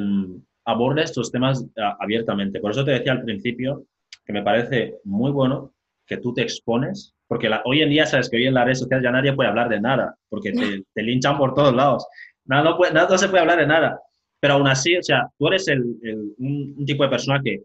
[0.64, 1.66] aborda estos temas
[1.98, 2.60] abiertamente.
[2.60, 3.84] Por eso te decía al principio
[4.24, 5.74] que me parece muy bueno
[6.06, 9.04] que tú te expones, porque hoy en día sabes que hoy en las redes sociales
[9.04, 12.06] ya nadie puede hablar de nada, porque te, te linchan por todos lados.
[12.44, 14.00] Nada, no, nada, no se puede hablar de nada.
[14.40, 15.84] Pero aún así, o sea, tú eres el,
[16.38, 17.62] un, tipo de persona que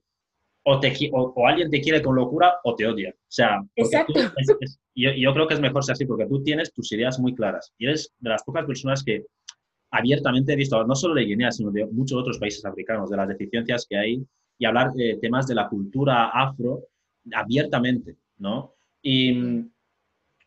[0.63, 3.11] o, te, o, alguien te quiere con locura o te odia.
[3.11, 3.63] O sea,
[4.95, 7.73] yo, yo, creo que es mejor ser así porque tú tienes tus ideas muy claras
[7.77, 9.23] y eres de las pocas personas que
[9.91, 13.29] abiertamente he visto, no solo de Guinea, sino de muchos otros países africanos, de las
[13.29, 14.25] deficiencias que hay
[14.57, 16.87] y hablar de temas de la cultura afro
[17.33, 18.73] abiertamente, ¿no?
[19.01, 19.71] Y mm,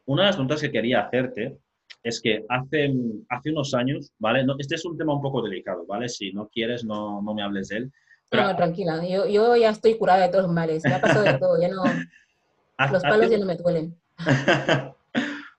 [0.06, 1.58] una de las preguntas que quería hacerte
[2.02, 2.94] es que hace,
[3.28, 4.44] hace unos años, ¿vale?
[4.44, 6.08] No, este es un tema un poco delicado, ¿vale?
[6.08, 7.92] Si no quieres, no, no me hables de él.
[8.32, 11.60] no, tranquila, yo, yo, ya estoy curada de todos los males, ha pasado de todo,
[11.60, 11.82] ya no...
[12.92, 13.96] los palos ya no me duelen.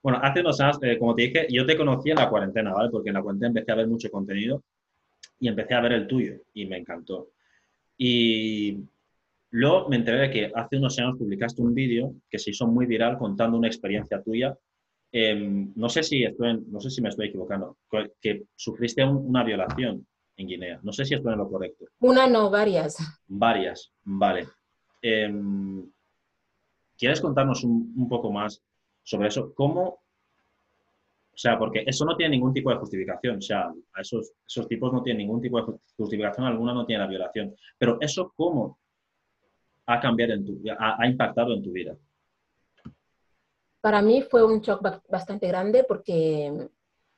[0.04, 2.90] bueno, hace unos años, eh, como te dije, yo te conocí en la cuarentena, ¿vale?
[2.90, 4.64] Porque en la cuarentena empecé a ver mucho contenido
[5.40, 7.30] y empecé a ver el tuyo y me encantó.
[7.98, 8.78] Y
[9.52, 12.86] luego me enteré de que hace unos años publicaste un vídeo que se hizo muy
[12.86, 14.58] viral contando una experiencia tuya
[15.12, 17.78] Em, no, sé si estoy no sé si me estoy equivocando,
[18.22, 20.06] que sufriste una violación
[20.38, 20.80] en Guinea.
[20.84, 21.86] No sé si estoy en lo correcto.
[22.00, 22.98] Una no, varias.
[23.28, 24.48] Varias, vale.
[25.02, 25.90] Em,
[26.98, 28.62] ¿Quieres contarnos un, poco más
[29.04, 29.54] sobre eso?
[29.54, 29.82] ¿Cómo?
[29.84, 33.38] O sea, porque eso no tiene ningún tipo de justificación.
[33.38, 37.04] O sea, a esos, esos tipos no tienen ningún tipo de justificación, alguna no tiene
[37.04, 37.56] la violación.
[37.78, 38.80] Pero eso, ¿cómo
[39.86, 41.96] ha cambiado en tu, ha impactado en tu vida?
[43.82, 46.70] Para mí fue un shock bastante grande porque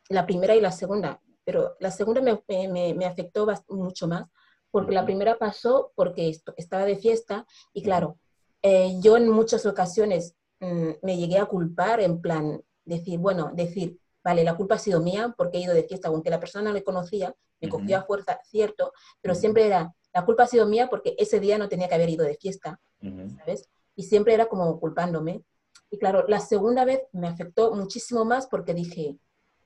[0.09, 4.27] la primera y la segunda, pero la segunda me, me, afectó mucho más
[4.69, 8.17] porque la primera pasó porque estaba de fiesta y claro,
[8.61, 13.99] eh, yo en muchas ocasiones mm, me llegué a culpar en plan, decir, bueno, decir,
[14.23, 16.73] vale, la culpa ha sido mía porque he ido de fiesta, aunque la persona no
[16.73, 20.87] me conocía, me cogió a fuerza, cierto, pero siempre era, la culpa ha sido mía
[20.89, 22.79] porque ese día no tenía que haber ido de fiesta,
[23.37, 23.69] ¿sabes?
[23.95, 25.43] Y siempre era como culpándome.
[25.91, 29.17] Y claro, la segunda vez me afectó muchísimo más porque dije,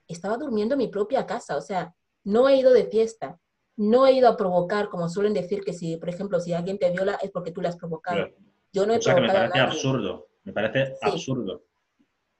[0.07, 3.39] estaba durmiendo en mi propia casa, o sea, no he ido de fiesta,
[3.77, 6.89] no he ido a provocar, como suelen decir que si, por ejemplo, si alguien te
[6.89, 8.27] viola es porque tú le has provocado.
[8.73, 11.63] Yo no he provocado me parece absurdo, me parece absurdo,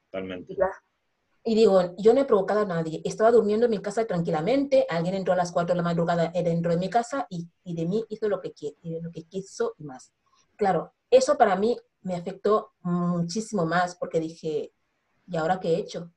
[0.06, 0.58] totalmente.
[1.43, 5.13] Y digo, yo no he provocado a nadie, estaba durmiendo en mi casa tranquilamente, alguien
[5.13, 8.04] entró a las 4 de la madrugada dentro de mi casa y, y de mí
[8.10, 10.12] hizo lo que, lo que quiso y más.
[10.57, 14.73] Claro, eso para mí me afectó muchísimo más porque dije,
[15.27, 16.11] ¿y ahora qué he hecho?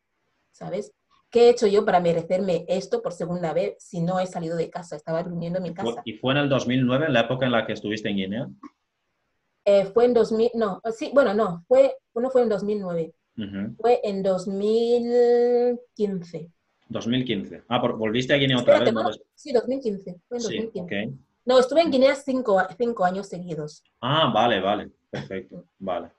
[0.52, 0.92] ¿Sabes?
[1.30, 4.70] ¿Qué he hecho yo para merecerme esto por segunda vez si no he salido de
[4.70, 4.96] casa?
[4.96, 6.00] Estaba durmiendo en mi casa.
[6.04, 8.48] ¿Y fue en el 2009, en la época en la que estuviste en Guinea?
[9.64, 13.12] Eh, fue en 2000, no, sí, bueno, no, fue, uno fue en 2009.
[13.76, 16.50] Fue en 2015.
[16.88, 17.62] 2015.
[17.68, 18.92] Ah, ¿volviste a Guinea otra vez?
[19.34, 20.20] Sí, 2015.
[20.26, 21.12] Fue en 2015.
[21.48, 23.82] No, estuve en Guinea cinco, cinco años seguidos.
[24.02, 24.92] Ah, vale, vale.
[25.08, 26.12] Perfecto, vale.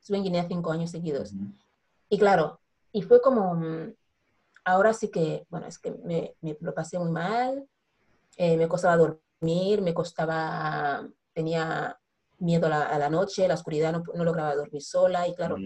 [0.00, 1.32] Estuve en Guinea cinco años seguidos.
[2.08, 2.60] Y claro,
[2.92, 3.94] y fue como, mm,
[4.64, 7.66] ahora sí que, bueno, es que me, me lo pasé muy mal,
[8.36, 11.98] eh, me costaba dormir, me costaba, tenía
[12.38, 15.56] miedo a la, noche, la oscuridad, no, no, lograba dormir sola y claro,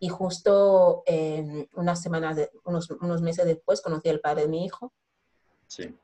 [0.00, 4.64] y justo eh, unas semanas, de, unos, unos meses después conocí al padre de mi
[4.64, 4.92] hijo.
[5.68, 5.94] Sí.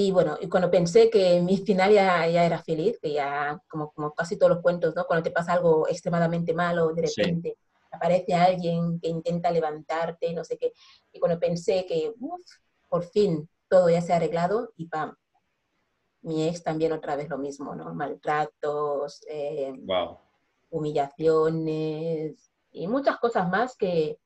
[0.00, 3.90] Y bueno, y cuando pensé que mi final ya, ya era feliz, que ya, como,
[3.90, 5.04] como casi todos los cuentos, ¿no?
[5.06, 7.58] Cuando te pasa algo extremadamente malo, de repente
[7.90, 10.72] aparece alguien que intenta levantarte, no sé qué.
[11.12, 12.40] Y cuando pensé que, uf,
[12.88, 15.16] por fin todo ya se ha arreglado, y pam,
[16.22, 17.92] mi ex también otra vez lo mismo, ¿no?
[17.92, 19.72] Maltratos, eh,
[20.70, 24.20] humillaciones y muchas cosas más que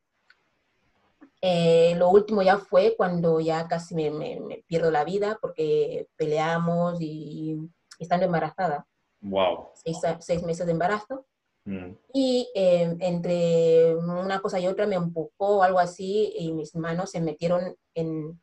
[1.44, 7.58] eh, lo último ya fue cuando ya casi me, pierdo la vida porque peleamos y,
[7.98, 8.86] estando embarazada.
[9.20, 9.70] Wow.
[9.74, 11.26] Seis, meses de embarazo.
[11.64, 11.90] Mm.
[12.14, 17.20] Y eh, entre una cosa y otra me empujó algo así y mis manos se
[17.20, 18.40] metieron en,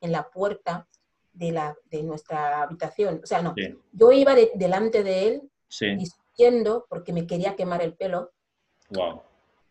[0.00, 0.88] en la puerta
[1.34, 3.20] de, la, de nuestra habitación.
[3.22, 3.54] O sea, no,
[3.92, 5.50] yo iba delante de él
[5.98, 8.32] discutiendo porque me quería quemar el pelo.
[8.90, 9.22] Wow.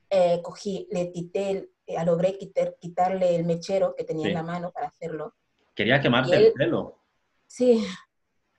[0.09, 4.71] Eh, cogí, le quité, eh, logré quitar, quitarle el mechero que tenía en la mano
[4.71, 5.33] para hacerlo.
[5.73, 6.99] ¿Quería quemarte el pelo?
[7.45, 7.85] Sí,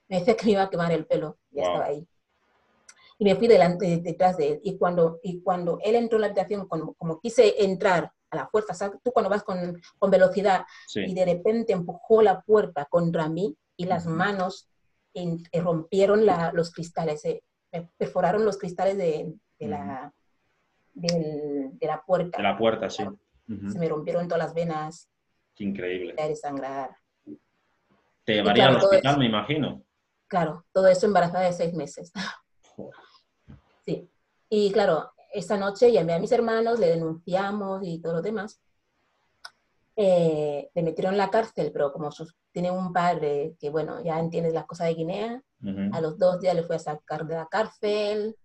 [0.09, 2.09] me decía que me iba a quemar el pelo, ya estaba ahí.
[3.19, 4.61] Y me fui delante, detrás de él.
[4.63, 8.49] Y cuando, y cuando él entró en la habitación, como, como quise entrar a la
[8.49, 8.75] fuerza.
[8.75, 8.99] ¿sabes?
[9.03, 10.65] Tú cuando vas con, con velocidad
[10.95, 14.69] y de repente empujó la puerta contra mí y las manos
[15.53, 17.43] rompieron la, los cristales, eh,
[17.97, 20.13] perforaron los cristales de, de la,
[20.99, 22.37] de la puerta.
[22.37, 23.05] De la puerta, sí.
[23.47, 25.09] Se me rompieron todas las venas.
[25.55, 26.15] Qué increíble.
[26.15, 26.97] De sangrar.
[28.25, 29.83] Te llevaría al hospital, me imagino.
[30.27, 32.13] Claro, todo eso embarazada de seis meses.
[33.85, 34.09] Sí.
[34.51, 38.61] Y claro, esa noche llamé a mis hermanos, le denunciamos y todo lo demás.
[39.97, 42.11] Eh, le metieron en la cárcel, pero como
[42.53, 45.43] tiene un padre que, bueno, ya entiendes las cosas de Guinea,
[45.93, 48.37] a los dos días le fue a sacar de la cárcel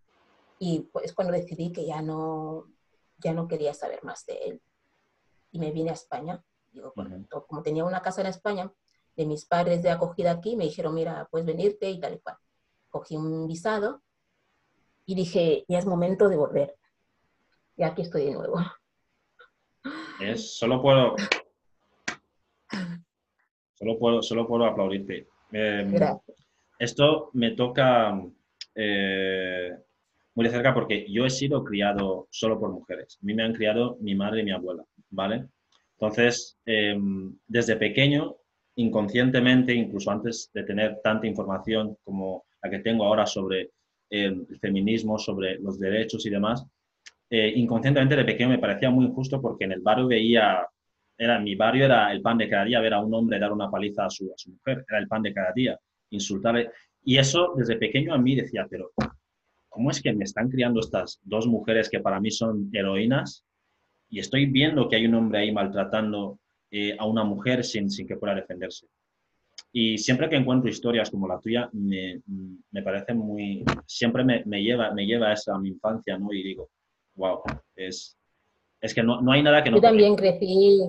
[0.66, 2.70] y pues cuando decidí que ya no,
[3.18, 4.62] ya no quería saber más de él.
[5.52, 6.42] Y me vine a España.
[6.72, 6.94] Digo,
[7.48, 8.72] como tenía una casa en España,
[9.18, 12.38] de mis padres de acogida aquí, me dijeron, mira, puedes venirte y tal y cual.
[12.90, 14.04] Cogí un visado
[15.06, 16.78] y dije, ya es momento de volver.
[17.76, 18.56] Y aquí estoy de nuevo.
[20.22, 21.18] Es, solo puedo...
[23.74, 25.28] Solo puedo, solo puedo aplaudirte.
[25.52, 25.94] Em,
[26.80, 28.18] esto me toca
[28.76, 29.72] eh,
[30.36, 33.18] muy de cerca porque yo he sido criado solo por mujeres.
[33.22, 35.46] A mí me han criado mi madre y mi abuela, ¿vale?
[35.98, 38.36] Entonces, em, desde pequeño,
[38.76, 43.72] inconscientemente, incluso antes de tener tanta información como la que tengo ahora sobre
[44.10, 46.66] el feminismo, sobre los derechos y demás,
[47.30, 50.68] eh, inconscientemente de pequeño me parecía muy injusto porque en el barrio veía,
[51.18, 53.70] era, mi barrio era el pan de cada día, ver a un hombre dar una
[53.70, 56.70] paliza a su, a su mujer, era el pan de cada día, insultarle.
[57.04, 58.92] Y eso desde pequeño a mí decía, pero
[59.74, 63.44] ¿cómo es que me están criando estas dos mujeres que para mí son heroínas?
[64.08, 68.08] Y estoy viendo que hay un hombre ahí maltratando eh, a una mujer sin, sin
[68.08, 68.88] que pueda defenderse.
[69.72, 72.22] Y siempre que encuentro historias como la tuya, me,
[72.70, 76.32] me parece muy, siempre me, me, lleva, me lleva a esa mi infancia, ¿no?
[76.32, 76.70] Y digo,
[77.16, 77.42] wow,
[77.76, 78.16] es,
[78.80, 79.78] es que no, no hay nada que no...
[79.78, 80.84] Yo también crecí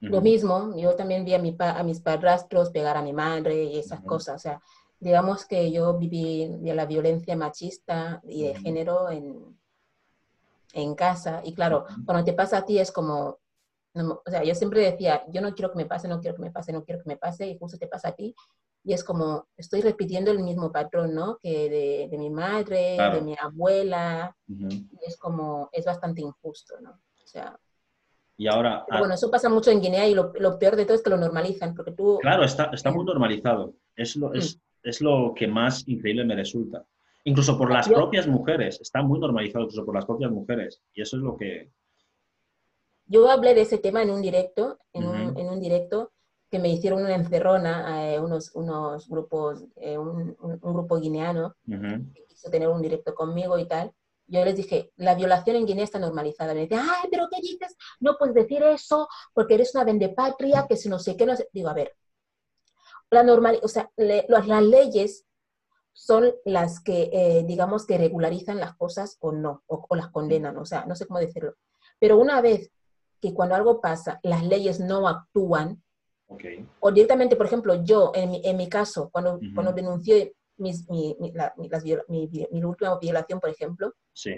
[0.00, 3.78] lo mismo, yo también vi a, mi a mis padrastros pegar a mi madre y
[3.78, 4.60] esas cosas, o sea,
[5.00, 9.58] digamos que yo viví la violencia machista y de género en,
[10.72, 13.38] en casa, y claro, cuando te pasa a ti es como,
[14.04, 16.50] o sea, yo siempre decía, yo no quiero que me pase, no quiero que me
[16.50, 18.34] pase, no quiero que me pase, y justo te pasa a ti.
[18.84, 21.38] Y es como, estoy repitiendo el mismo patrón, ¿no?
[21.38, 24.36] Que de, de mi madre, de mi abuela.
[24.46, 26.90] y es como, es bastante injusto, ¿no?
[26.90, 27.58] O sea...
[28.38, 28.84] Y ahora...
[28.98, 31.16] bueno, eso pasa mucho en Guinea y lo, lo, peor de todo es que lo
[31.16, 32.18] normalizan, porque tú...
[32.20, 33.74] Claro, está, está muy normalizado.
[33.96, 34.60] Es lo, es, mm.
[34.88, 36.84] Es lo que más increíble me resulta.
[37.24, 40.80] Incluso por las propias mujeres, está muy normalizado incluso por las propias mujeres.
[40.94, 41.70] Y eso es lo que,
[43.06, 46.12] yo hablé de ese tema en un directo, en, un, en un directo
[46.50, 52.26] que me hicieron una encerrona, eh, unos, unos grupos, eh, un, un, grupo guineano, que
[52.28, 53.92] quiso tener un directo conmigo y tal.
[54.28, 56.52] Yo les dije, la violación en Guinea está normalizada.
[56.52, 57.76] Me decían, ay, pero ¿qué dices?
[58.00, 61.48] No puedes decir eso porque eres una vendepatria, que si no sé qué, no sé.
[61.52, 61.94] Digo, a ver,
[63.10, 65.26] la normal, o sea, las, las leyes
[65.92, 70.56] son las que, eh, digamos, que regularizan las cosas o no, o, o, las condenan,
[70.58, 71.54] o sea, no sé cómo decirlo.
[71.98, 72.70] Pero una vez
[73.20, 75.82] que cuando algo pasa, las leyes no actúan.
[76.80, 81.16] O directamente, por ejemplo, yo, en mi, en mi caso, cuando, cuando denuncié mis, mi,
[81.20, 84.36] mi, la, mi, última violación, por ejemplo, sí.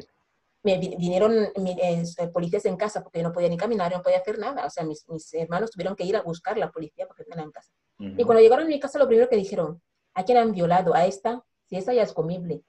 [0.63, 4.39] me vinieron eh, policías en casa porque yo no podía ni caminar, no podía hacer
[4.39, 4.67] nada.
[4.67, 7.53] O sea, mis, mis hermanos tuvieron que ir a buscar la policía porque estaban en
[7.53, 7.73] casa.
[7.99, 9.81] Y cuando llegaron a mi casa, lo primero que dijeron,
[10.15, 10.95] ¿a quién han violado?
[10.95, 11.45] ¿A esta?
[11.67, 12.63] Si esta ya es comible.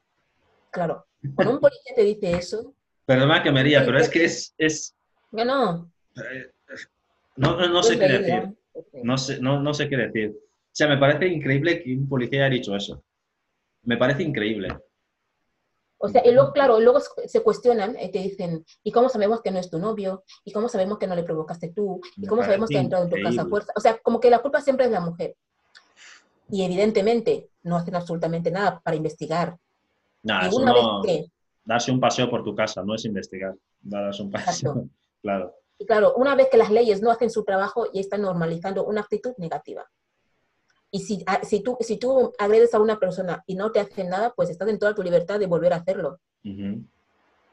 [0.71, 2.73] Claro, cuando un policía te dice eso...
[3.05, 4.53] Perdona que me ría, pero es que es...
[4.57, 4.95] es...
[5.31, 5.91] No, no.
[6.15, 6.51] Eh,
[7.37, 8.57] no, no, sé qué decir.
[9.03, 10.35] No sé, no, no sé qué decir.
[10.35, 13.03] O sea, me parece increíble que un policía haya dicho eso.
[13.83, 14.69] Me parece increíble.
[16.01, 19.51] O sea, y luego, claro, luego se cuestionan y te dicen, ¿y cómo sabemos que
[19.51, 20.23] no es tu novio?
[20.45, 21.99] ¿Y cómo sabemos que no le provocaste tú?
[22.15, 23.73] ¿Y cómo sabemos que ha entrado en tu casa a fuerza?
[23.75, 25.35] O sea, como que la culpa siempre es de la mujer.
[26.49, 29.57] Y evidentemente no hacen absolutamente nada para investigar.
[30.23, 31.01] Nada, eso no,
[31.65, 34.87] darse un paseo por tu casa, no es investigar, darse un paseo.
[35.21, 35.53] claro.
[35.77, 39.01] Y claro, una vez que las leyes no hacen su trabajo y están normalizando una
[39.01, 39.85] actitud negativa.
[40.91, 44.09] Y si, ah, si, tú, si tú agredes a una persona y no te hacen
[44.09, 46.19] nada, pues estás en toda tu libertad de volver a hacerlo.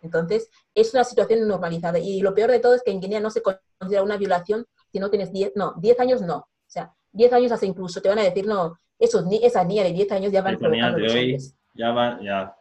[0.03, 1.99] Entonces, es una situación normalizada.
[1.99, 4.99] Y lo peor de todo es que en Guinea no se considera una violación si
[4.99, 6.37] no tienes 10, no, 10 años no.
[6.37, 9.93] O sea, 10 años hasta incluso te van a decir, no, esos, esa niña de
[9.93, 11.39] 10 años ya van de hoy,
[11.75, 12.57] ya va, ya.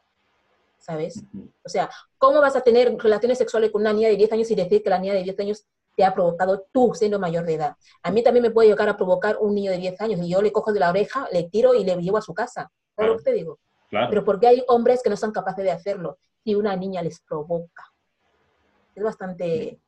[0.78, 1.24] ¿Sabes?
[1.64, 4.56] O sea, ¿cómo vas a tener relaciones sexuales con una niña de 10 años y
[4.56, 7.76] decir que la niña de 10 años te ha provocado tú siendo mayor de edad.
[8.04, 10.42] A mí también me puede llegar a provocar un niño de 10 años y yo
[10.42, 12.72] le cojo de la oreja, le tiro y le llevo a su casa.
[12.96, 13.60] ¿Sabes lo que te digo?
[13.90, 14.08] Claro.
[14.10, 17.84] Pero porque hay hombres que no son capaces de hacerlo y una niña les provoca.
[18.94, 19.80] Es bastante,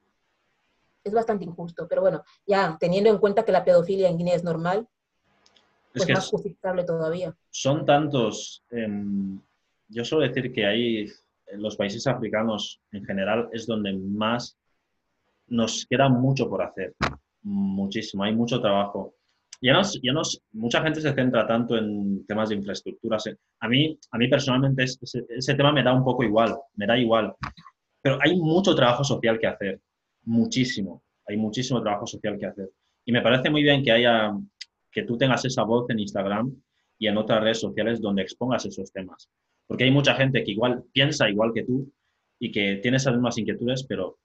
[1.03, 1.87] es bastante injusto.
[1.87, 4.87] Pero bueno, ya teniendo en cuenta que la pedofilia en Guinea es normal,
[5.93, 7.35] pues es más justificable todavía.
[7.49, 8.63] Son tantos.
[8.69, 9.39] Em,
[9.87, 11.05] yo suelo decir que ahí
[11.47, 14.57] en los países africanos en general es donde más
[15.47, 16.93] nos queda mucho por hacer,
[17.43, 19.15] muchísimo, hay mucho trabajo.
[19.60, 23.25] Ya no, ya no, mucha gente se centra tanto en temas de infraestructuras.
[23.60, 26.97] A mí, a mí personalmente ese, ese, tema me da un poco igual, me da
[26.97, 27.33] igual.
[28.01, 29.81] Pero hay mucho trabajo social que hacer,
[30.23, 31.03] muchísimo.
[31.25, 32.69] Hay muchísimo trabajo social que hacer.
[33.05, 34.31] Y me parece muy bien que haya,
[34.91, 36.53] que tú tengas esa voz en Instagram
[36.99, 39.29] y en otras redes sociales donde expongas esos temas.
[39.65, 41.91] Porque hay mucha gente que igual piensa igual que tú
[42.39, 44.19] y que tiene esas mismas inquietudes, pero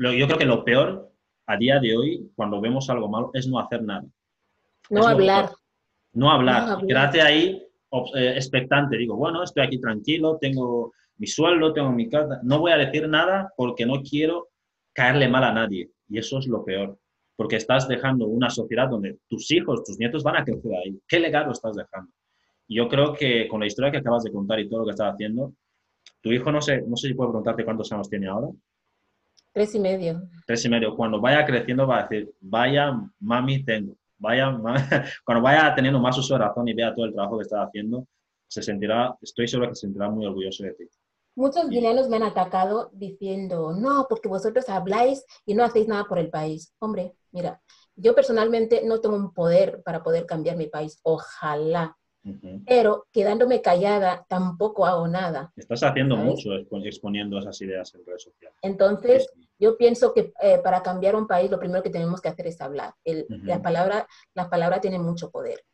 [0.00, 1.10] yo creo que lo peor
[1.46, 4.04] a día de hoy, cuando vemos algo malo, es no hacer nada.
[4.88, 5.50] No hablar.
[6.12, 6.84] No hablar.
[6.86, 7.62] Quédate ahí
[8.14, 8.96] eh, expectante.
[8.96, 12.40] Digo, bueno, estoy aquí tranquilo, tengo mi sueldo, tengo mi casa.
[12.42, 14.48] No voy a decir nada porque no quiero
[14.92, 15.90] caerle mal a nadie.
[16.08, 16.98] Y eso es lo peor.
[17.36, 20.98] Porque estás dejando una sociedad donde tus hijos, tus nietos van a crecer ahí.
[21.06, 22.10] ¿Qué legado estás dejando?
[22.68, 24.92] Y yo creo que con la historia que acabas de contar y todo lo que
[24.92, 25.52] estás haciendo,
[26.20, 28.48] tu hijo, no sé, no sé si puedo preguntarte cuántos años tiene ahora.
[29.52, 30.22] Tres y medio.
[30.46, 30.96] Tres y medio.
[30.96, 34.56] Cuando vaya creciendo va a decir, vaya mami tengo, vaya
[35.24, 38.06] cuando vaya teniendo más uso de razón y vea todo el trabajo que está haciendo,
[38.46, 40.84] se sentirá, estoy seguro que se sentirá muy orgulloso de ti.
[41.36, 46.18] Muchos guineanos me han atacado diciendo, no, porque vosotros habláis y no hacéis nada por
[46.18, 46.74] el país.
[46.80, 47.62] Hombre, mira,
[47.94, 50.98] yo personalmente no tengo un poder para poder cambiar mi país.
[51.02, 51.96] Ojalá
[52.66, 55.52] pero quedándome callada tampoco hago nada.
[55.56, 56.50] Estás haciendo mucho
[56.84, 58.58] exponiendo esas ideas en redes sociales.
[58.62, 59.28] Entonces,
[59.58, 62.60] yo pienso que eh, para cambiar un país lo primero que tenemos que hacer es
[62.60, 62.94] hablar.
[63.04, 65.64] la, palabra, la palabra tiene mucho poder.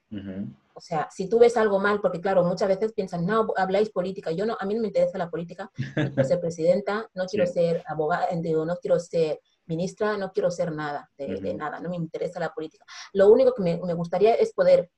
[0.74, 4.30] O sea, si tú ves algo mal, porque claro, muchas veces piensan, no, habláis política.
[4.30, 5.70] Yo no, a mí no me interesa la política.
[5.96, 10.50] No quiero ser presidenta, no quiero ser abogada, digo, no quiero ser ministra, no quiero
[10.50, 12.84] ser nada, de, nada, no me interesa la política.
[13.14, 14.90] Lo único que me, me gustaría es poder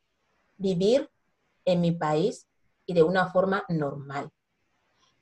[0.59, 1.09] vivir
[1.69, 2.49] en mi país
[2.87, 4.31] y de una forma normal.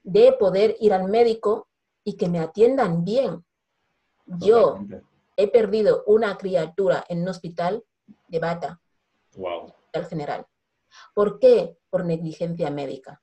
[0.04, 1.68] De poder ir al médico
[2.04, 3.44] y que me atiendan bien.
[4.26, 4.78] Yo
[5.36, 7.84] he perdido una criatura en un hospital
[8.28, 8.80] de bata.
[9.36, 9.74] Wow.
[9.92, 10.46] Al general.
[11.14, 11.76] ¿Por qué?
[11.90, 13.20] Por negligencia médica.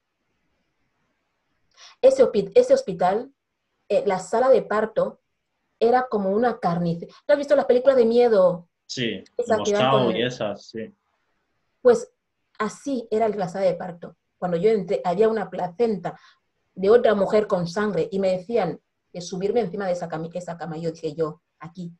[2.01, 3.33] Ese, ese hospital,
[3.87, 5.21] eh, la sala de parto,
[5.79, 7.15] era como una carnicería.
[7.25, 8.67] ¿Has visto las películas de miedo?
[8.85, 10.93] Sí, y esas, sí.
[11.81, 12.12] Pues
[12.59, 14.15] Así era el sala de parto.
[14.37, 16.19] Cuando yo entré, había una placenta
[16.75, 18.79] de otra mujer con sangre y me decían
[19.11, 20.77] de subirme encima de esa, cama, esa cama.
[20.77, 21.91] Yo dije, yo, aquí.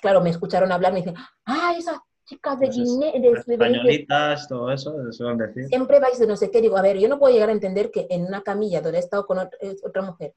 [0.00, 1.14] Claro, me escucharon hablar, me dicen,
[1.46, 3.12] ah, esas chicas de Guinea.
[3.12, 5.68] españolitas, todo eso, eso decir.
[5.68, 6.60] Siempre vais de no sé qué.
[6.60, 9.00] Digo, a ver, yo no puedo llegar a entender que en una camilla donde he
[9.00, 10.34] estado con otra, mujer,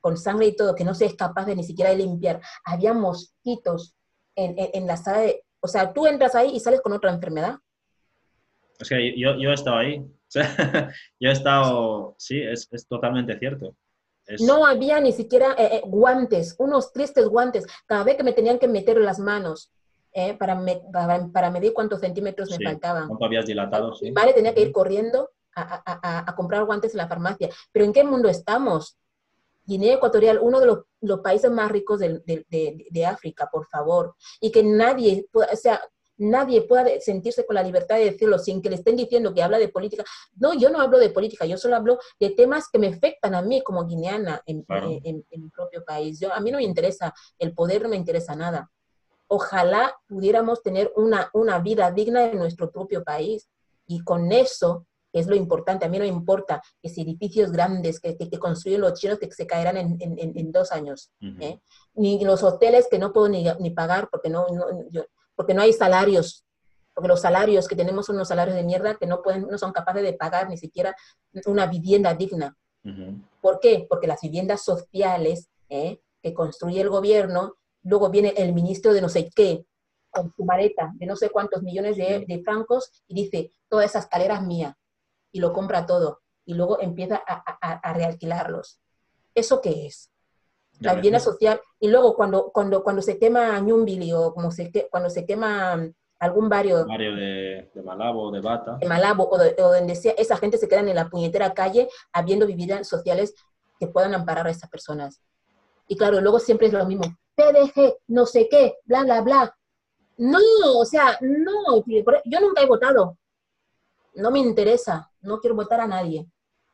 [0.00, 2.92] con sangre y todo, que no se es capaz de ni siquiera de limpiar, había
[2.92, 3.94] mosquitos
[4.36, 5.44] en, en la sala de...
[5.60, 7.58] O sea, tú entras ahí y sales con otra enfermedad.
[8.78, 10.04] Es que yo, yo he estado ahí.
[11.20, 13.74] yo he estado, sí, es, es totalmente cierto.
[14.40, 17.66] No había ni siquiera eh, eh, guantes, unos tristes guantes.
[17.86, 19.72] Cada vez que me tenían que meter las manos
[20.12, 20.60] eh, para,
[21.32, 23.08] para, medir cuántos centímetros me faltaban.
[23.08, 23.94] ¿Cuánto habías dilatado?
[23.94, 24.10] Sí.
[24.10, 27.48] Vale, tenía que ir corriendo a, a, a, comprar guantes en la farmacia.
[27.72, 28.98] Pero ¿en qué mundo estamos?
[29.68, 34.62] Guinea Ecuatorial, uno de los, países más ricos de, de, África, por favor, y que
[34.62, 35.78] nadie, o sea,
[36.18, 39.58] nadie pueda sentirse con la libertad de decirlo sin que le estén diciendo que habla
[39.58, 40.04] de política.
[40.36, 43.42] No, yo no hablo de política, yo solo hablo de temas que me afectan a
[43.42, 46.20] mí como guineana en, mi propio país.
[46.20, 48.70] Yo, a mí no me interesa, el poder no me interesa nada.
[49.28, 53.48] Ojalá pudiéramos tener una, una vida digna en nuestro propio país
[53.86, 55.86] y con eso es lo importante.
[55.86, 59.30] A mí no me importa que si edificios grandes que, que, construyen los chinos que
[59.30, 61.10] se caerán en, en, dos años,
[61.40, 61.60] ¿eh?
[61.94, 64.46] ni los hoteles que no puedo ni, ni pagar porque no,
[64.90, 65.04] yo,
[65.38, 66.44] porque no hay salarios,
[66.92, 69.70] porque los salarios que tenemos son unos salarios de mierda que no, pueden, no son
[69.70, 70.96] capaces de pagar ni siquiera
[71.46, 72.56] una vivienda digna.
[73.40, 73.86] ¿Por qué?
[73.88, 76.00] Porque las viviendas sociales ¿eh?
[76.20, 79.64] que construye el gobierno, luego viene el ministro de no sé qué,
[80.10, 84.34] con su maleta de no sé cuántos millones de, francos y dice, toda esa escalera
[84.34, 84.76] es mía,
[85.30, 88.80] y lo compra todo, y luego empieza a, realquilarlos.
[89.36, 90.10] ¿Eso qué es?
[90.80, 95.10] La vivienda social, y luego cuando, cuando, cuando se quema Ñumbili o como se, cuando
[95.10, 95.76] se quema
[96.18, 96.86] algún barrio...
[96.86, 98.76] Barrio de, de Malabo, de Bata.
[98.80, 102.46] De Malabo, o, de, donde sea, esa gente se queda en la puñetera calle habiendo
[102.46, 103.34] viviendas sociales
[103.78, 105.20] que puedan amparar a esas personas.
[105.86, 107.04] Y claro, luego siempre es lo mismo.
[107.34, 109.56] PDG, no sé qué, bla, bla, bla.
[110.18, 110.38] No,
[110.76, 113.16] o sea, no, yo nunca he votado.
[114.14, 116.26] No me interesa, no quiero votar a nadie.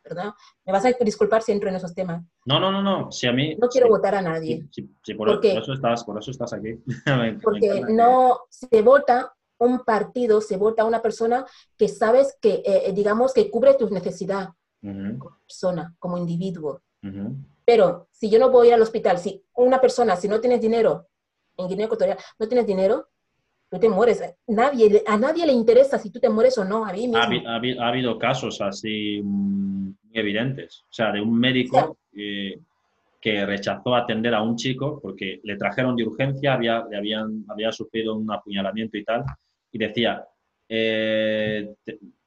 [0.04, 0.34] ¿Verdad?
[0.64, 2.22] Me vas a disculpar si entro en esos temas.
[2.44, 3.10] No, no, no, no.
[3.10, 3.56] Si a mí...
[3.56, 4.68] No quiero votar a nadie.
[4.70, 6.78] Sí, por, eso estás, por eso estás aquí.
[7.42, 11.46] porque no se vota un partido, se vota una persona
[11.76, 14.50] que sabes que, eh, digamos, que cubre tus necesidades
[14.82, 16.82] como persona, como individuo.
[17.64, 21.08] Pero si yo no a ir al hospital, si una persona, si no tienes dinero,
[21.56, 23.08] en Guinea Ecuatorial, no tienes dinero,
[23.74, 24.22] tú te mueres.
[24.46, 26.86] Nadie, a nadie le interesa si tú te mueres o no.
[26.86, 30.84] A mí Ha, ha, habido casos así mm, muy evidentes.
[30.88, 32.58] O sea, de un médico eh,
[33.20, 37.72] que rechazó atender a un chico porque le trajeron de urgencia, había, le habían, había
[37.72, 39.24] sufrido un apuñalamiento y tal,
[39.72, 40.24] y decía,
[40.68, 41.74] eh,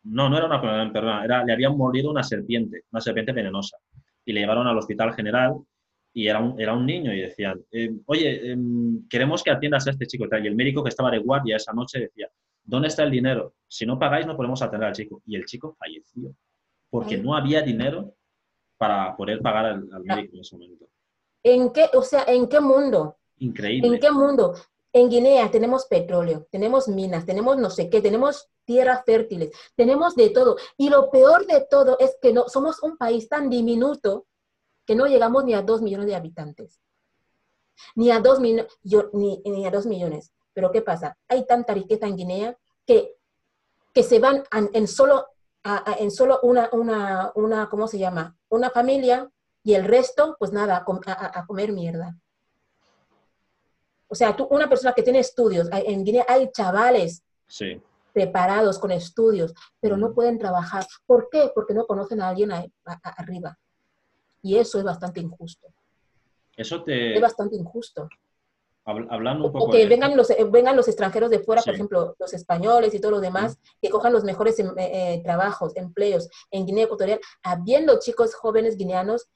[0.04, 3.78] no, no era un apuñalamiento, perdón, era, le habían mordido una serpiente, una serpiente venenosa,
[4.26, 5.56] y le llevaron al hospital general
[6.18, 9.92] y era un, era un niño y decían, eh, oye, em, queremos que atiendas a
[9.92, 12.28] este chico y el médico que estaba de guardia esa noche decía,
[12.64, 13.54] ¿dónde está el dinero?
[13.68, 15.22] Si no pagáis no podemos atender al chico.
[15.28, 16.34] Y el chico falleció
[16.90, 18.16] porque no había dinero
[18.78, 20.00] para poder pagar al, ah.
[20.00, 20.90] médico en ese momento.
[21.44, 23.18] ¿En qué, o sea, en qué mundo?
[23.38, 23.88] Increíble.
[23.88, 24.56] ¿En qué mundo?
[24.94, 30.32] En Guinea tenemos petróleo, tenemos minas, tenemos no sé qué, tenemos tierras fértiles, tenemos de
[30.32, 30.58] todo.
[30.78, 34.26] Y lo peor de todo es que no, somos un país tan diminuto
[34.88, 36.80] que no llegamos ni a dos millones de habitantes.
[37.94, 38.58] Ni a dos, ni,
[39.66, 40.32] a dos millones.
[40.54, 41.16] Pero ¿qué pasa?
[41.28, 43.18] Hay tanta riqueza en Guinea que,
[43.94, 45.28] que se van en solo,
[46.00, 48.36] en solo una, una, una, ¿cómo se llama?
[48.50, 49.30] Una familia
[49.62, 52.18] y el resto, pues nada, a, comer mierda.
[54.08, 57.24] O sea, tú, una persona que tiene estudios, en Guinea hay chavales
[58.14, 60.88] preparados con estudios, pero no pueden trabajar.
[61.06, 61.52] ¿Por qué?
[61.54, 62.52] Porque no conocen a alguien
[63.04, 63.60] arriba.
[64.48, 65.68] Y eso es bastante injusto.
[66.56, 67.16] Eso te...
[67.16, 68.08] Es bastante injusto.
[68.86, 72.16] Hablando un poco o que vengan, los, eh, vengan los extranjeros de fuera, por ejemplo,
[72.18, 76.30] los españoles y todo lo demás, que cojan los mejores em, eh, eh, trabajos, empleos
[76.50, 79.28] en Guinea Ecuatorial, habiendo chicos jóvenes guineanos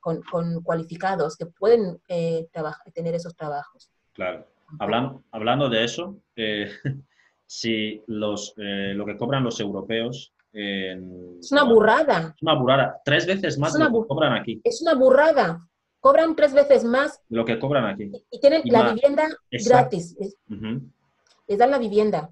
[0.00, 3.90] con, con, cualificados que pueden tener esos trabajos.
[4.14, 4.46] Claro.
[4.78, 6.16] Hablando, hablando de eso,
[7.46, 12.34] si los, lo que cobran los europeos es una burrada.
[12.36, 13.00] Es una burrada.
[13.04, 14.60] Tres veces más lo que cobran aquí.
[14.62, 15.68] Es una burrada.
[16.00, 17.20] Cobran tres veces más.
[17.28, 18.10] Lo que cobran aquí.
[18.30, 20.16] Y, tienen la vivienda gratis.
[21.46, 22.30] Les dan la vivienda.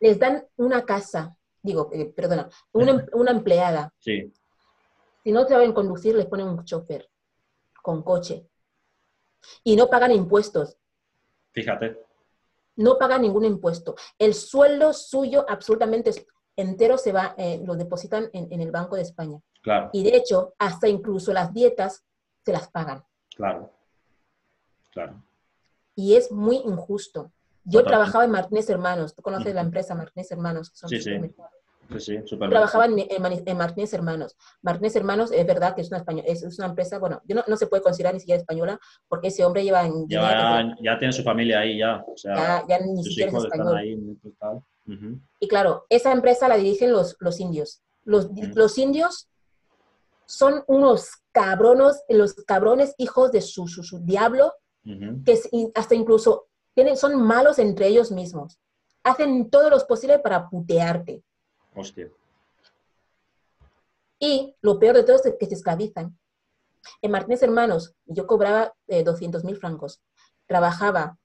[0.00, 1.36] Les dan una casa.
[1.60, 3.92] Digo, eh, perdona, una, una, empleada.
[3.98, 4.32] Sí.
[5.24, 7.10] Si no saben conducir, les ponen un chofer
[7.82, 8.46] con coche.
[9.64, 10.78] Y no pagan impuestos.
[11.52, 12.00] Fíjate.
[12.76, 13.96] No pagan ningún impuesto.
[14.18, 16.24] El sueldo suyo absolutamente es
[16.58, 19.40] entero se va, eh, lo depositan en, el Banco de España.
[19.62, 19.90] Claro.
[19.92, 22.04] Y de hecho, hasta incluso las dietas
[22.44, 23.04] se las pagan.
[23.34, 23.72] Claro.
[24.90, 25.22] Claro.
[25.94, 27.32] Y es muy injusto.
[27.64, 29.14] Yo trabajaba en Martínez Hermanos.
[29.14, 30.72] ¿Tú conoces la empresa Martínez Hermanos?
[30.74, 31.12] sí, sí.
[31.96, 34.36] Sí, sí, Trabajaba en, Martínez Hermanos.
[34.60, 37.82] Martínez Hermanos es verdad que es una, es, una empresa, bueno, yo no, se puede
[37.82, 38.78] considerar ni siquiera española
[39.08, 40.06] porque ese hombre lleva en...
[40.06, 42.04] Ya, ya tiene su familia ahí, ya.
[42.06, 43.76] O sea, ya, ni siquiera es español.
[43.76, 43.96] Ahí,
[45.40, 47.82] y claro, esa empresa la dirigen los, los indios.
[48.04, 49.28] Los, los indios
[50.24, 55.38] son unos cabronos, los cabrones hijos de su, su, diablo, que
[55.74, 58.58] hasta incluso tienen, son malos entre ellos mismos.
[59.02, 61.22] Hacen todo lo posible para putearte.
[61.74, 62.10] Hostia.
[64.18, 66.18] Y lo peor de todo es que te esclavizan.
[67.02, 70.00] En Martínez Hermanos yo cobraba eh, 200 mil francos.
[70.46, 71.18] Trabajaba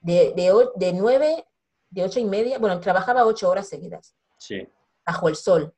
[0.00, 1.46] de, de, de 9,
[1.90, 4.14] de 8 y media, bueno, trabajaba 8 horas seguidas.
[4.38, 4.66] Sí.
[5.04, 5.74] Bajo el sol.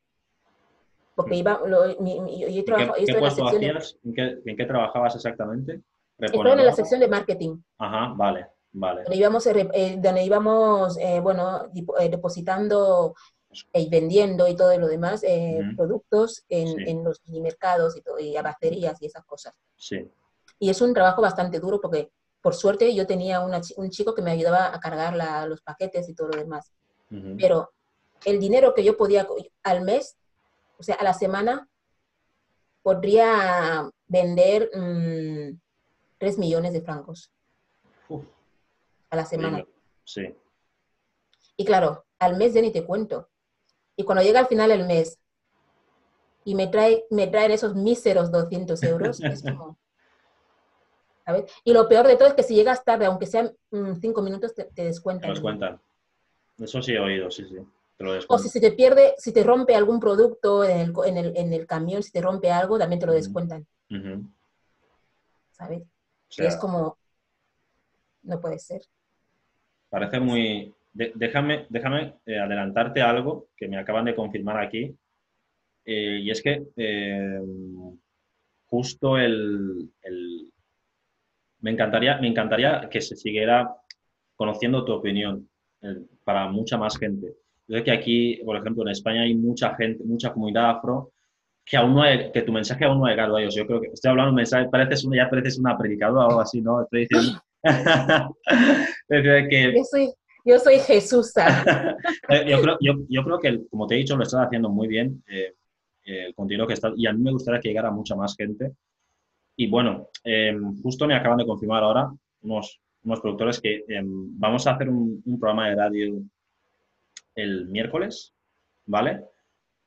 [1.14, 3.12] Porque iba, lo, mi, mi, yo, yo trabajo, ¿En, qué.
[3.12, 3.68] De,
[4.04, 5.82] ¿En, qué, ¿En qué trabajabas exactamente?
[6.18, 7.58] Estaba en la sección de marketing.
[7.78, 9.02] Ajá, vale, vale.
[9.02, 11.66] Donde íbamos, eh, donde íbamos eh, bueno,
[11.98, 13.14] eh, depositando
[13.74, 15.76] y vendiendo y todo lo demás, uh -huh.
[15.76, 16.84] productos en, sí.
[16.86, 19.54] en, los mercados y, todo, y abasterías y esas cosas.
[19.76, 20.08] Sí.
[20.58, 22.10] Y es un trabajo bastante duro porque,
[22.43, 26.09] por suerte, yo tenía una, un chico que me ayudaba a cargar la, los paquetes
[26.09, 26.72] y todo lo demás.
[27.11, 27.36] Uh -huh.
[27.40, 27.72] Pero
[28.24, 29.26] el dinero que yo podía
[29.62, 30.16] al mes,
[30.78, 31.68] o sea, a la semana,
[32.82, 35.57] podría vender mmm,
[36.18, 37.32] 3 millones de francos
[38.09, 38.24] Uf.
[39.11, 39.64] a la semana.
[40.05, 40.34] Sí.
[41.57, 43.28] Y claro, al mes ya ni te cuento.
[43.97, 45.18] Y cuando llega al final del mes
[46.45, 49.78] y me, trae, me traen esos míseros 200 euros, es como...
[51.25, 51.45] ¿sabes?
[51.64, 54.55] Y lo peor de todo es que si llegas tarde, aunque sean 5 mm, minutos,
[54.55, 55.29] te, te, descuentan.
[55.29, 55.81] Te descuentan.
[56.59, 57.57] Eso sí he oído, sí, sí.
[58.29, 61.53] o si se te pierde, si te rompe algún producto en el, en el, en
[61.53, 63.66] el camión, si te rompe algo, también te lo descuentan.
[63.91, 64.33] Uh -huh.
[65.51, 65.83] ¿Sabes?
[65.83, 65.87] O
[66.29, 66.99] sea, y es como,
[68.23, 68.83] no puede ser.
[69.89, 74.97] Parece muy, de, déjame déjame eh, adelantarte algo que me acaban de confirmar aquí.
[75.85, 77.41] Eh, y es que eh,
[78.66, 80.51] justo el, el,
[81.62, 83.74] me, encantaría, me encantaría que se siguiera
[84.36, 85.48] conociendo tu opinión
[86.24, 87.34] para mucha más gente.
[87.66, 91.12] Yo sé que aquí, por ejemplo, en España hay mucha gente, mucha comunidad afro
[91.64, 93.54] que aún no he, que tu mensaje aún no ha llegado a ellos.
[93.54, 96.40] Yo creo que estoy hablando un mensaje, pareces una, ya pareces una predicadora o algo
[96.40, 96.82] así, ¿no?
[96.82, 97.40] Estoy diciendo...
[99.48, 100.12] que, yo soy
[100.44, 101.32] yo soy Jesús.
[102.46, 105.22] yo, creo, yo, yo, creo que, como te he dicho, lo estás haciendo muy bien,
[105.28, 105.54] eh,
[106.04, 108.72] eh, el contenido que estás, y a mí me gustaría que llegara mucha más gente.
[109.62, 112.10] Y bueno, eh, justo me acaban de confirmar ahora
[112.40, 116.22] unos, unos productores que vamos a hacer un, un, programa de radio
[117.36, 118.34] el miércoles,
[118.86, 119.24] ¿vale?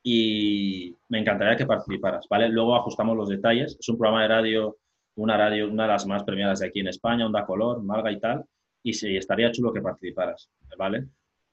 [0.02, 2.48] Y me encantaría que participaras, ¿vale?
[2.48, 3.76] Luego ajustamos los detalles.
[3.78, 4.78] Es un programa de radio,
[5.16, 8.20] una radio, una de las más premiadas de aquí en España, Onda Color, Marga y
[8.22, 8.46] tal
[8.86, 10.48] y sí, estaría chulo que participaras,
[10.78, 11.08] ¿vale?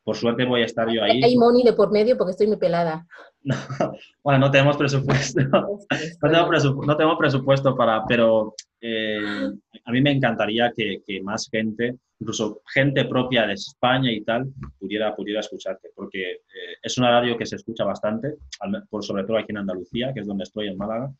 [0.05, 1.22] Por suerte voy a estar yo ahí.
[1.22, 3.07] Hay money de por medio porque estoy muy pelada.
[3.42, 3.55] No,
[4.24, 5.40] bueno, no tenemos presupuesto.
[6.22, 9.50] No tenemos, presupuesto, no presupuesto para, pero eh,
[9.84, 14.46] a mí me encantaría que, que, más gente, incluso gente propia de España y tal,
[14.78, 18.36] pudiera, pudiera escucharte, porque eh, es un horario que se escucha bastante,
[18.88, 21.12] por, sobre todo aquí en Andalucía, que es donde estoy, en Málaga,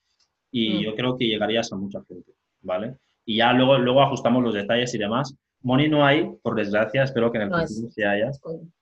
[0.51, 0.81] y mm.
[0.81, 2.97] yo creo que llegarías a mucha gente, ¿vale?
[3.25, 7.31] Y ya luego, luego ajustamos los detalles y demás, Money no hay, por desgracia, espero
[7.31, 8.31] que en el no futuro sí haya,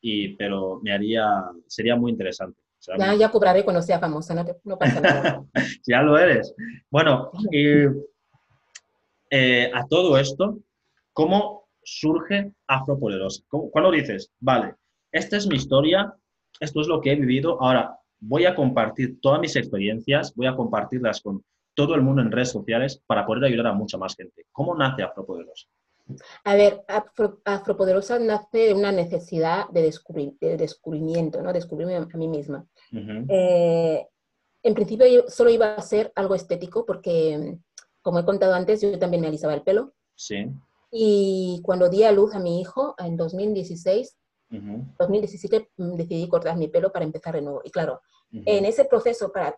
[0.01, 1.27] y, pero me haría,
[1.67, 2.61] sería muy interesante.
[2.99, 5.45] Ya, ya cobraré cuando sea famosa, no, te, no pasa nada.
[5.87, 6.55] ya lo eres.
[6.91, 7.85] Bueno, y,
[9.31, 10.59] eh, a todo esto,
[11.13, 13.43] ¿cómo surge Afropoderosa?
[13.49, 14.75] Cuando dices, vale,
[15.13, 16.15] esta es mi historia,
[16.59, 20.57] esto es lo que he vivido, ahora voy a compartir todas mis experiencias, voy a
[20.57, 24.47] compartirlas con todo el mundo en redes sociales para poder ayudar a mucha más gente.
[24.53, 25.69] ¿Cómo nace Afropoderosa?
[26.45, 31.53] A ver, Afro, Afropoderosa nace de una necesidad de, descubrir, de descubrimiento, ¿no?
[31.53, 32.67] Descubrirme a mí misma.
[32.93, 33.27] Uh -huh.
[33.29, 34.07] eh,
[34.63, 37.59] en principio yo solo iba a ser algo estético porque,
[38.03, 39.95] como he contado antes, yo también me alisaba el pelo.
[40.15, 40.47] Sí.
[40.91, 44.17] Y cuando di a luz a mi hijo en 2016,
[44.51, 44.97] uh -huh.
[44.99, 47.63] 2017 decidí cortar mi pelo para empezar de nuevo.
[47.65, 48.01] Y claro,
[48.33, 48.43] uh -huh.
[48.47, 49.57] en ese proceso para,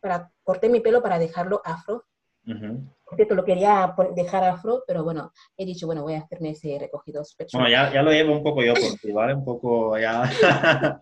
[0.00, 2.04] para corté mi pelo para dejarlo afro,
[2.46, 2.94] Uh -huh.
[3.16, 7.22] Cierto, lo quería dejar afro, pero bueno, he dicho, bueno, voy a hacerme ese recogido
[7.36, 7.58] pecho.
[7.58, 9.34] Bueno, ya, ya, lo llevo un poco yo por ti, ¿vale?
[9.34, 10.30] Un poco ya...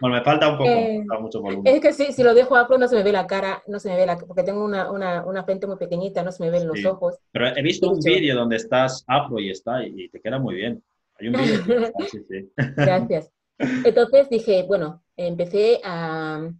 [0.00, 1.74] bueno, me falta un poco, eh, mucho volumen.
[1.74, 3.88] Es que sí, si lo dejo afro no se me ve la cara, no se
[3.88, 6.62] me ve la porque tengo una, una, una frente muy pequeñita, no se me ven
[6.62, 6.66] sí.
[6.66, 7.16] los ojos.
[7.30, 10.82] Pero he visto un vídeo donde estás afro y está, y te queda muy bien.
[11.18, 11.92] Hay un vídeo.
[12.10, 12.50] sí, sí.
[12.76, 13.30] Gracias.
[13.58, 16.50] Entonces dije, bueno, empecé a,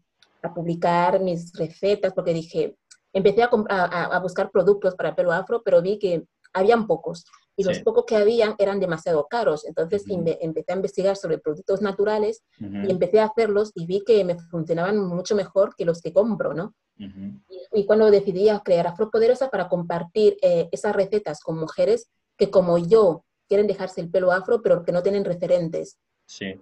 [0.42, 2.76] a publicar mis recetas porque dije,
[3.12, 7.24] empecé a, a, a, buscar productos para pelo afro, pero vi que habían pocos
[7.56, 7.82] y los sí.
[7.82, 9.64] pocos que habían eran demasiado caros.
[9.66, 10.38] Entonces uh -huh.
[10.40, 12.88] empecé a investigar sobre productos naturales uh -huh.
[12.88, 16.54] y empecé a hacerlos y vi que me funcionaban mucho mejor que los que compro,
[16.54, 16.74] ¿no?
[16.98, 17.42] Uh -huh.
[17.48, 22.78] y, y, cuando decidí crear Afropoderosa para compartir eh, esas recetas con mujeres que como
[22.78, 25.98] yo quieren dejarse el pelo afro, pero que no tienen referentes.
[26.26, 26.60] Sí.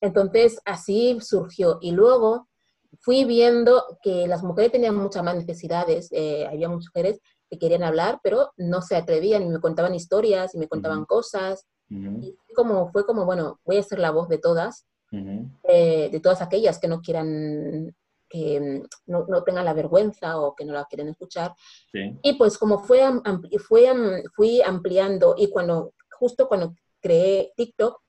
[0.00, 1.78] Entonces así surgió.
[1.80, 2.48] Y luego
[3.00, 6.08] fui viendo que las mujeres tenían muchas más necesidades.
[6.12, 7.20] Eh, había mujeres
[7.50, 11.02] que querían hablar, pero no se atrevían y me contaban historias y me contaban uh
[11.02, 11.06] -huh.
[11.06, 11.66] cosas.
[11.90, 12.22] Uh -huh.
[12.22, 15.50] Y como, fue como, bueno, voy a ser la voz de todas, uh -huh.
[15.64, 17.94] eh, de todas aquellas que no quieran
[18.28, 21.54] que no, no, tengan la vergüenza o que no la quieren escuchar.
[21.92, 23.00] Y pues como fue,
[23.68, 23.92] fue,
[24.34, 28.00] fui ampliando y cuando, justo cuando creé TikTok,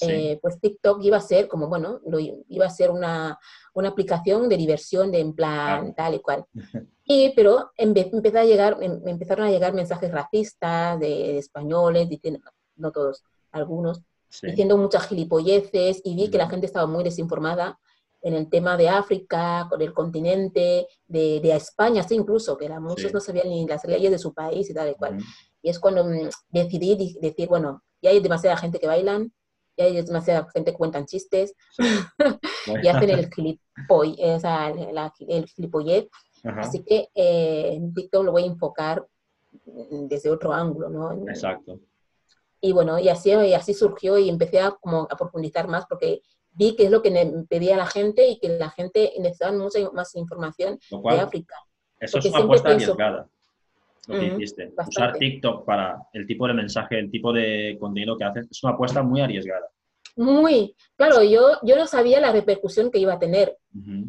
[0.00, 3.38] eh, pues TikTok iba a ser como, bueno, lo, iba a ser una,
[3.74, 6.44] una aplicación de diversión, de en plan tal y cual.
[7.06, 12.40] Y, pero empezó a llegar, em, empezaron a llegar mensajes racistas de, españoles, diciendo,
[12.76, 13.22] no todos,
[13.52, 14.00] algunos,
[14.42, 17.78] diciendo muchas gilipolleces y vi que la gente estaba muy desinformada
[18.22, 23.12] en el tema de África, con el continente, de, de España, sí, incluso, que muchos
[23.12, 25.18] no sabían ni las leyes de su país y tal y cual.
[25.60, 29.30] Y es cuando mm, decidí decir, bueno, ya hay demasiada gente que bailan,
[29.76, 31.54] ya hay demasiada gente que cuentan chistes
[32.82, 36.08] y hacen el, gilipoll, o sea, el gilipollez.
[36.44, 39.06] Así que eh, TikTok lo voy a enfocar
[39.64, 41.12] desde otro ángulo, ¿no?
[41.28, 41.80] Exacto.
[42.60, 46.22] Y bueno, y así, y así surgió y empecé a, como, a profundizar más porque
[46.52, 50.14] vi que es lo que pedía la gente y que la gente necesitaba mucha más
[50.14, 51.56] información de África.
[52.00, 53.28] Eso es una apuesta arriesgada,
[54.08, 54.72] lo que hiciste.
[54.86, 58.74] Usar TikTok para el tipo de mensaje, el tipo de contenido que haces, es una
[58.74, 59.66] apuesta muy arriesgada.
[60.16, 63.56] Muy, claro, yo, yo no sabía la repercusión que iba a tener.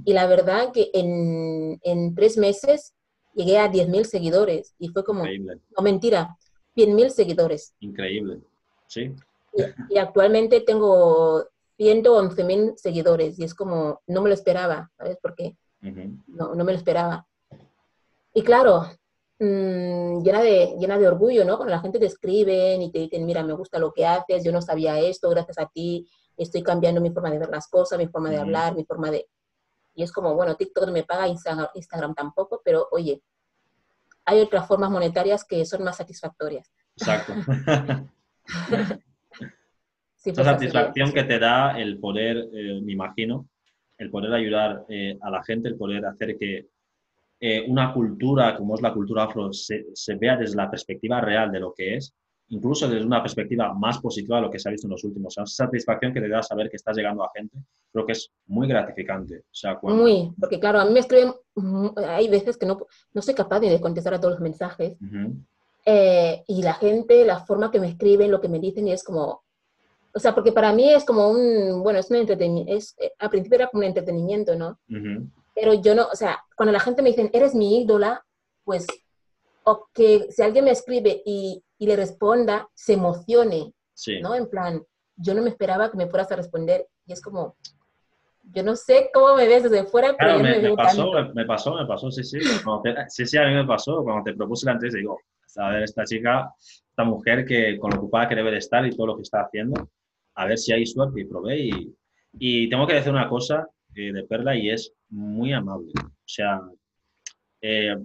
[0.06, 2.94] Y la verdad que en, en tres meses
[3.34, 6.38] llegué a 10.000 seguidores y fue como, no mentira,
[6.76, 7.76] 100.000 seguidores.
[7.80, 8.40] Increíble,
[8.88, 9.12] sí.
[9.54, 11.48] Y, y actualmente tengo
[11.80, 15.56] 111.000 seguidores y es como, no me lo esperaba, ¿sabes por qué?
[15.82, 17.28] no, no me lo esperaba.
[18.34, 18.86] Y claro,
[19.40, 21.58] mmm, llena, de, llena de orgullo, ¿no?
[21.58, 24.52] Cuando la gente te escribe y te dicen, mira, me gusta lo que haces, yo
[24.52, 26.08] no sabía esto, gracias a ti
[26.38, 29.28] estoy cambiando mi forma de ver las cosas, mi forma de hablar, mi forma de...
[29.94, 33.22] Y es como, bueno, TikTok no me paga, Instagram, Instagram tampoco, pero oye,
[34.26, 36.74] hay otras formas monetarias que son más satisfactorias.
[36.98, 37.34] Exacto.
[40.16, 43.48] sí, Esa satisfacción que te da el poder, eh, me imagino,
[43.98, 46.68] el poder ayudar eh, a la gente, el poder hacer que
[47.48, 51.52] eh, una cultura como es la cultura afro se, se, vea desde la perspectiva real
[51.52, 52.12] de lo que es,
[52.48, 55.38] incluso desde una perspectiva más positiva de lo que se ha visto en los últimos
[55.38, 55.54] años.
[55.54, 57.60] Esa satisfacción que te da saber que estás llegando a gente,
[57.92, 59.42] creo que es muy gratificante.
[59.42, 61.34] O sea, Muy, porque claro, a mí me escriben,
[62.08, 62.80] hay veces que no,
[63.14, 64.98] no soy capaz de contestar a todos los mensajes.
[65.86, 69.04] eh, y la gente, la forma que me escriben, lo que me dicen, y es
[69.04, 69.44] como,
[70.16, 73.58] o sea, porque para mí es como un, bueno, es un entretenimiento, eh, al principio
[73.58, 74.80] era como un entretenimiento, ¿no?
[75.56, 78.24] Pero yo no, o sea, cuando la gente me dice, eres mi ídola,
[78.64, 78.86] pues,
[79.64, 84.20] o que si alguien me escribe y, y le responda, se emocione, sí.
[84.20, 84.36] ¿no?
[84.36, 84.84] En plan,
[85.16, 87.56] yo no me esperaba que me fueras a responder y es como,
[88.52, 91.76] yo no sé cómo me ves desde fuera, pero me, me, me pasó, me pasó,
[91.76, 92.40] me pasó, sí, sí.
[92.84, 94.04] Te, sí, sí, a mí me pasó.
[94.04, 95.20] Cuando te propuse la entrevista, digo,
[95.58, 98.96] a ver, esta chica, esta mujer que con lo ocupada que debe de estar y
[98.96, 99.90] todo lo que está haciendo,
[100.36, 101.60] a ver si hay suerte y probé.
[101.60, 101.96] Y,
[102.38, 105.92] y tengo que decir una cosa de Perla y es muy amable.
[105.98, 106.62] O sea,
[107.62, 107.96] eh,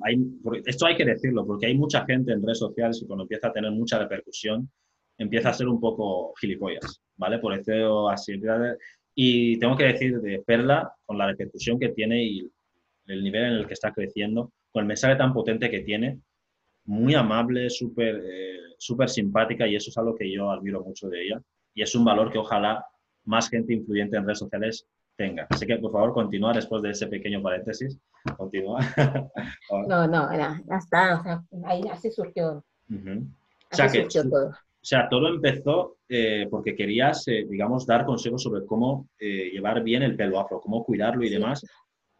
[0.65, 3.53] esto hay que decirlo, porque hay mucha gente en redes sociales y cuando empieza a
[3.53, 4.71] tener mucha repercusión,
[5.19, 7.39] empieza a ser un poco gilipollas, ¿vale?
[7.39, 8.41] Por eso así.
[9.15, 12.51] Y tengo que decir de Perla, con la repercusión que tiene y
[13.07, 16.21] el nivel en el que está creciendo, con el mensaje tan potente que tiene,
[16.85, 21.23] muy amable, súper eh, súper simpática y eso es algo que yo admiro mucho de
[21.23, 21.43] ella
[21.75, 22.85] y es un valor que ojalá
[23.25, 24.87] más gente influyente en redes sociales
[25.21, 25.47] tenga.
[25.51, 27.99] Así que, por favor, continúa después de ese pequeño paréntesis.
[28.39, 28.81] Continúa.
[29.87, 31.21] no, no, ya, está.
[31.21, 32.65] O sea, ahí así surgió.
[32.89, 33.27] Uh -huh.
[33.71, 34.49] así o sea, surgió que, todo.
[34.49, 39.83] O sea, todo empezó eh, porque querías, eh, digamos, dar consejos sobre cómo eh, llevar
[39.83, 41.35] bien el pelo afro, cómo cuidarlo y sí.
[41.35, 41.67] demás.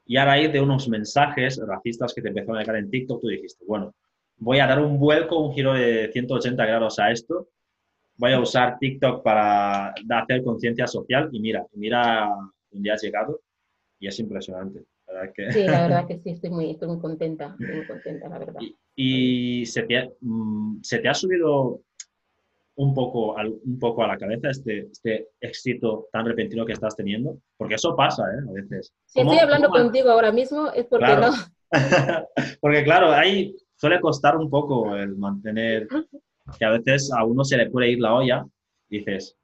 [0.05, 3.29] Y a raíz de unos mensajes racistas que te empezaron a llegar en TikTok, tú
[3.29, 3.95] dijiste, bueno,
[4.37, 7.49] voy a dar un vuelco, un giro de 180 grados a esto
[8.21, 12.29] voy a usar TikTok para hacer conciencia social y mira, mira
[12.71, 13.41] dónde has llegado
[13.99, 14.85] y es impresionante.
[15.07, 15.53] ¿verdad que...
[15.53, 18.61] Sí, la verdad que sí, estoy muy, estoy muy contenta, estoy muy contenta, la verdad.
[18.61, 18.77] Y,
[19.63, 21.83] y se, te ha, mm, se te ha subido
[22.81, 27.37] un poco, un poco a la cabeza este, este éxito tan repentino que estás teniendo?
[27.59, 28.39] Porque eso pasa, ¿eh?
[28.49, 28.95] A veces.
[29.05, 31.27] Si estoy hablando contigo ahora mismo es porque claro.
[31.27, 31.33] no.
[32.61, 35.89] porque claro, ahí suele costar un poco el mantener
[36.59, 38.47] que a veces a uno se le puede ir la olla,
[38.89, 39.37] dices,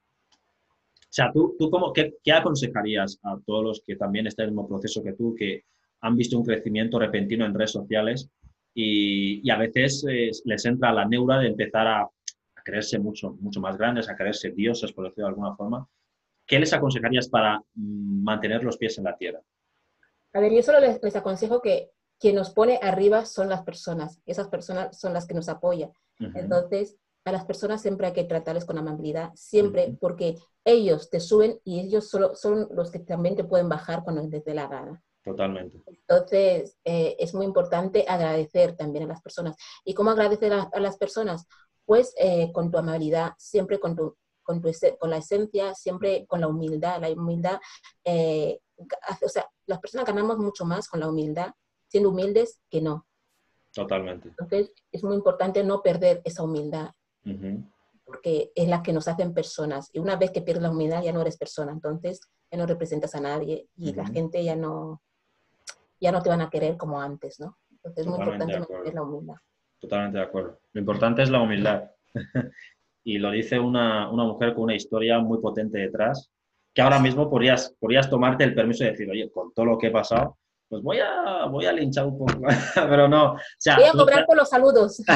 [1.09, 4.49] o sea, ¿tú, tú cómo, qué, qué, aconsejarías a todos los que también están en
[4.49, 5.65] el mismo proceso que tú, que
[6.01, 8.29] han visto un crecimiento repentino en redes sociales
[8.75, 13.37] y, y a veces eh, les entra la neura de empezar a, a, creerse mucho,
[13.41, 15.89] mucho más grandes, a creerse dioses, por decirlo de alguna forma?
[16.47, 19.41] ¿Qué les aconsejarías para mm, mantener los pies en la tierra?
[20.33, 24.21] A ver, yo solo les, les aconsejo que quien nos pone arriba son las personas,
[24.27, 25.91] esas personas son las que nos apoyan.
[26.21, 26.41] Uh -huh.
[26.41, 26.97] Entonces,
[27.27, 31.81] a las personas siempre hay que tratarles con amabilidad, siempre, porque ellos te suben y
[31.81, 35.03] ellos solo son los que también te pueden bajar cuando les dé la gana.
[35.25, 35.83] Totalmente.
[35.87, 39.57] Entonces, eh, es muy importante agradecer también a las personas.
[39.85, 41.49] ¿Y cómo agradecer a, las personas?
[41.85, 44.71] Pues eh, con tu amabilidad, siempre con, tu, con, tu,
[45.01, 47.01] con la esencia, siempre con la humildad.
[47.01, 47.59] La humildad,
[48.05, 48.61] eh,
[49.21, 51.53] o sea, las personas ganamos mucho más con la humildad,
[51.89, 53.05] siendo humildes, que no.
[53.75, 54.29] Totalmente.
[54.29, 56.93] Entonces, es muy importante no perder esa humildad
[58.05, 59.91] porque es la que nos hacen personas.
[59.93, 62.21] Y una vez que pierdes la humildad, ya no eres persona, entonces
[62.51, 65.03] ya no representas a nadie y la gente ya no,
[66.01, 67.59] ya no te van a querer como antes, ¿no?
[67.71, 69.35] Entonces es muy importante mantener la humildad.
[69.81, 70.61] Totalmente de acuerdo.
[70.73, 71.91] Lo importante es la humildad.
[73.05, 76.31] y lo dice una, una, mujer con una historia muy potente detrás,
[76.73, 79.89] que ahora mismo podrías, podrías tomarte el permiso de decir, oye, con todo lo que
[79.89, 82.35] he pasado, pues voy a, voy a linchar un poco,
[82.75, 83.33] pero no.
[83.33, 85.03] O sea, voy a cobrar por los saludos.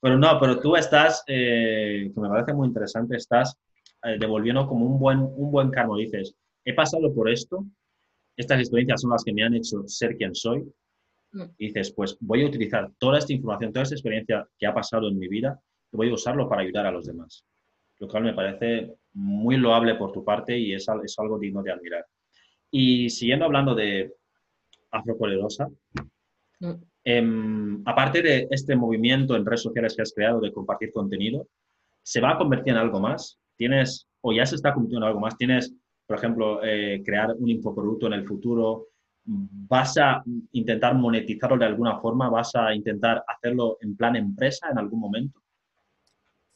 [0.00, 3.56] Pero no, pero tú estás, eh, que me parece muy interesante, estás
[4.04, 5.96] eh, devolviendo como un buen, un buen karma.
[5.96, 6.34] Dices,
[6.64, 7.64] he pasado por esto,
[8.36, 10.64] estas experiencias son las que me han hecho ser quien soy.
[11.32, 11.42] Mm.
[11.58, 15.08] Y dices, pues voy a utilizar toda esta información, toda esta experiencia que ha pasado
[15.08, 15.58] en mi vida,
[15.92, 17.44] y voy a usarlo para ayudar a los demás.
[17.98, 21.72] Lo cual me parece muy loable por tu parte y es, es algo digno de
[21.72, 22.06] admirar.
[22.70, 24.12] Y siguiendo hablando de
[24.90, 25.68] Afropoderosa,
[27.08, 31.46] Em, aparte de este movimiento en redes sociales que has creado de compartir contenido,
[32.02, 33.38] ¿se va a convertir en algo más?
[33.56, 35.36] ¿Tienes, o ya se está convirtiendo en algo más?
[35.36, 35.72] ¿Tienes,
[36.04, 38.88] por ejemplo, eh, crear un infoproducto en el futuro?
[39.24, 42.28] ¿Vas a intentar monetizarlo de alguna forma?
[42.28, 45.40] ¿Vas a intentar hacerlo en plan empresa en algún momento?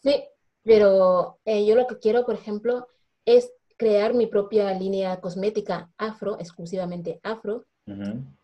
[0.02, 0.16] Sí,
[0.64, 2.88] pero eh, yo lo que quiero, por ejemplo,
[3.24, 7.66] es crear mi propia línea cosmética afro, exclusivamente afro,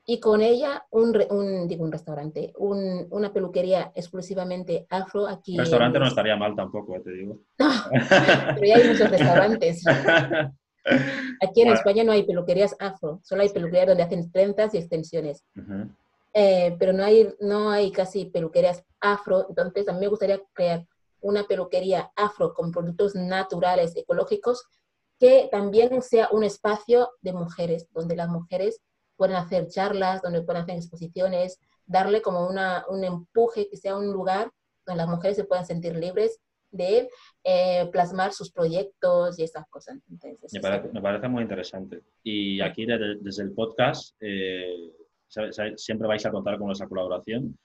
[0.09, 5.55] y con ella un, digo, un restaurante, una peluquería exclusivamente afro aquí.
[5.55, 7.41] Un restaurante no estaría mal tampoco, eh, te digo.
[7.59, 9.85] pero ya hay muchos restaurantes.
[11.43, 15.45] Aquí en España no hay peluquerías afro, solo hay peluquerías donde hacen trenzas y extensiones.
[16.33, 20.87] Eh, pero no hay, no hay casi peluquerías afro, entonces a mí me gustaría crear
[21.21, 24.69] una peluquería afro con productos naturales, ecológicos,
[25.19, 28.81] que también sea un espacio de mujeres, donde las mujeres
[29.17, 34.12] pueden hacer charlas, donde pueden hacer exposiciones, darle como una, un empuje, que sea un
[34.12, 34.51] lugar
[34.87, 36.41] donde las mujeres se puedan sentir libres
[36.71, 37.09] de
[37.45, 39.99] eh, plasmar sus proyectos y esas cosas.
[40.93, 42.03] me, parece, muy interesante.
[42.23, 44.93] Y aquí desde, el podcast eh,
[45.77, 47.57] siempre vais a contar con esa colaboración.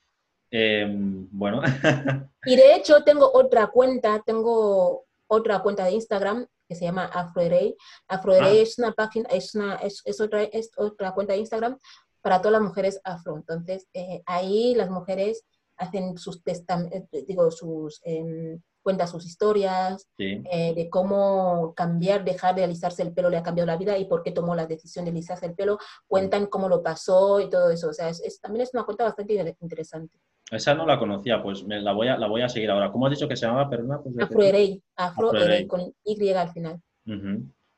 [0.49, 1.61] Em, bueno.
[2.45, 7.75] y de hecho tengo otra cuenta, tengo otra cuenta de Instagram que se llama AfroRay.
[8.07, 8.61] AfroRay ah.
[8.61, 11.77] es una página, es, una, es, es, otra, es otra cuenta de Instagram
[12.21, 13.35] para todas las mujeres afro.
[13.35, 15.43] Entonces, eh, ahí las mujeres
[15.75, 22.63] hacen sus eh, digo, sus, eh, cuentan sus historias eh, de cómo cambiar, dejar de
[22.63, 25.11] alisarse el pelo le ha cambiado la vida y por qué tomó la decisión de
[25.11, 27.89] alisarse el pelo, cuentan cómo lo pasó y todo eso.
[27.89, 30.17] O sea, es, también es una cuenta bastante interesante.
[30.51, 32.91] Esa no la conocía, pues me, la, voy a, la voy a seguir ahora.
[32.91, 33.69] ¿Cómo has dicho que se llamaba?
[33.69, 35.31] Perdona, pues, Afroerey, Afro,
[35.65, 36.81] con Y al final.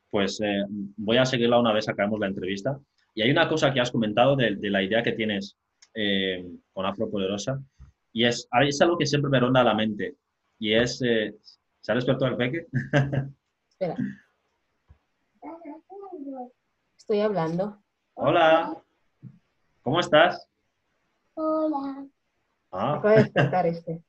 [0.10, 0.64] Pues eh,
[0.98, 2.80] voy a seguirla una vez acabemos la entrevista.
[3.14, 5.56] Y hay una cosa que has comentado de, la idea que tienes
[5.94, 6.44] eh,
[6.74, 7.62] con Afro Poderosa,
[8.12, 10.16] y es, es algo que siempre me ronda a la mente,
[10.58, 11.36] y es, eh,
[11.80, 12.68] ¿se ha despertado el peque?
[13.70, 13.96] Espera.
[16.98, 17.78] Estoy hablando.
[18.16, 18.82] Hola.
[19.84, 20.48] ¿Cómo estás?
[21.36, 22.08] Hola.
[22.74, 22.96] Ah.
[22.96, 24.02] Acaba de despertar este.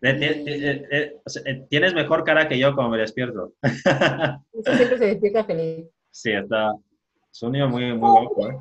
[1.68, 3.52] Tienes mejor cara que yo cuando me despierto.
[3.62, 5.86] siempre se despierta feliz.
[6.10, 6.74] Sí, está.
[7.30, 8.48] Es un niño muy, muy guapo.
[8.48, 8.56] ¿eh?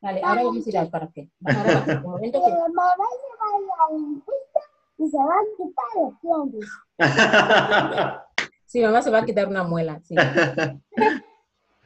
[0.00, 1.28] Vale, ahora vamos a ir al parque.
[1.44, 2.50] Ahora va, un momento que...
[2.50, 3.46] Mamá se va
[3.88, 4.22] a ir
[4.98, 6.70] y se va a quitar los dientes.
[8.66, 10.14] Sí, mamá se va a quitar una muela, sí.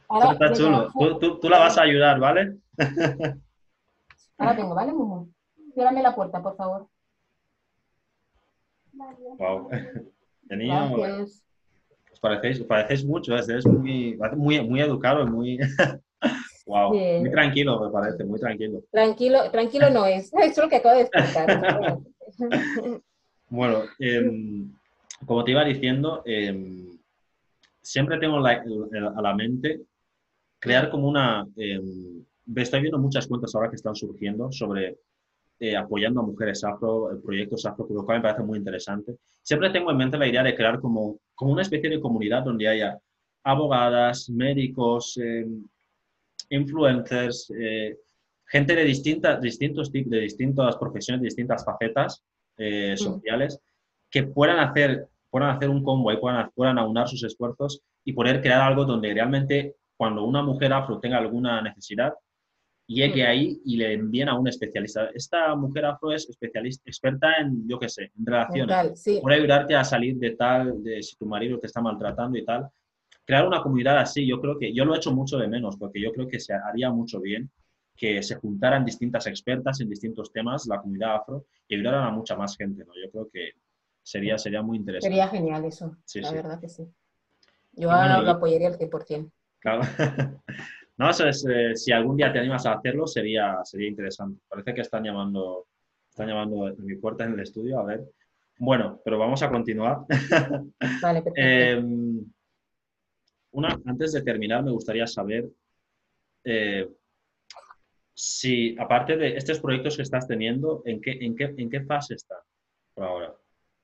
[0.09, 0.87] Ahora, está chulo.
[0.97, 2.57] Tú, tú, tú, la vas a ayudar, ¿vale?
[4.37, 5.29] Ahora tengo, ¿vale, Mumu?
[5.73, 6.87] Ciérrame la puerta, por favor.
[8.93, 9.69] Wow.
[10.43, 11.43] Gracias.
[12.11, 13.41] Os parecéis, parecéis mucho, ¿eh?
[13.47, 15.59] es muy, muy, muy educado, muy...
[16.65, 18.83] Wow, muy tranquilo me parece, muy tranquilo.
[18.91, 21.97] Tranquilo, tranquilo no es, es lo que acabo de explicar.
[23.47, 24.69] bueno, em,
[25.25, 26.99] como te iba diciendo, em,
[27.81, 29.85] siempre tengo a la mente
[30.59, 31.47] crear como una...
[31.55, 31.81] Eh,
[32.55, 34.97] estoy viendo muchas cuentas ahora que están surgiendo sobre
[35.59, 39.17] eh, apoyando a mujeres afro, eh, proyectos afro, lo cual me parece muy interesante.
[39.43, 42.67] Siempre tengo en mente la idea de crear como, como una especie de comunidad donde
[42.67, 42.97] haya
[43.43, 45.17] abogadas, médicos,
[46.49, 47.49] influencers,
[48.47, 52.23] gente de distintas, distintos tipos, de distintas profesiones, de distintas facetas
[52.57, 52.97] eh, mm.
[52.97, 53.59] sociales,
[54.09, 58.41] que puedan hacer, puedan hacer un combo y puedan, puedan aunar sus esfuerzos y poder
[58.41, 62.13] crear algo donde realmente cuando una mujer afro tenga alguna necesidad,
[62.87, 65.09] llegue ahí y le envíen a un especialista.
[65.13, 69.03] Esta mujer afro es especialista, experta en, yo qué sé, en relaciones.
[69.21, 72.69] Puede ayudarte a salir de tal, de si tu marido te está maltratando y tal.
[73.25, 75.99] Crear una comunidad así, yo creo que, yo lo he hecho mucho de menos, porque
[75.99, 77.51] yo creo que se haría mucho bien
[77.97, 82.37] que se juntaran distintas expertas en distintos temas, la comunidad afro, y ayudaran a mucha
[82.37, 82.93] más gente, ¿no?
[82.93, 83.53] Yo creo que
[84.03, 85.15] sería, sería muy interesante.
[85.15, 86.87] Sería genial eso, la verdad que sí.
[87.73, 89.31] Yo lo apoyaría al 100%.
[89.67, 89.81] Claro.
[90.97, 94.41] no, eso es, eh, si algún día te animas a hacerlo, sería, sería interesante.
[94.47, 95.67] Parece que están llamando,
[96.09, 98.05] están llamando a mi puerta en el estudio, a ver.
[98.59, 100.05] Bueno, pero vamos a continuar.
[101.01, 101.33] Vale, perfecto.
[101.35, 102.25] Em,
[103.51, 105.49] una, antes de terminar, me gustaría saber
[106.45, 106.87] eh,
[108.13, 112.13] si, aparte de estos proyectos que estás teniendo, ¿en qué, en qué, en qué fase
[112.13, 112.41] está
[112.93, 113.35] por ahora?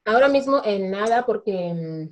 [0.05, 2.07] Ahora mismo en nada, porque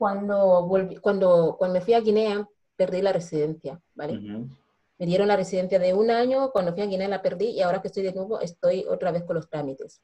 [0.00, 0.66] cuando,
[1.02, 4.18] cuando, cuando me fui a Guinea, perdí la residencia, ¿vale?
[4.98, 7.82] Me dieron la residencia de un año, cuando fui a Guinea la perdí y ahora
[7.82, 10.00] que estoy de nuevo estoy otra vez con los trámites.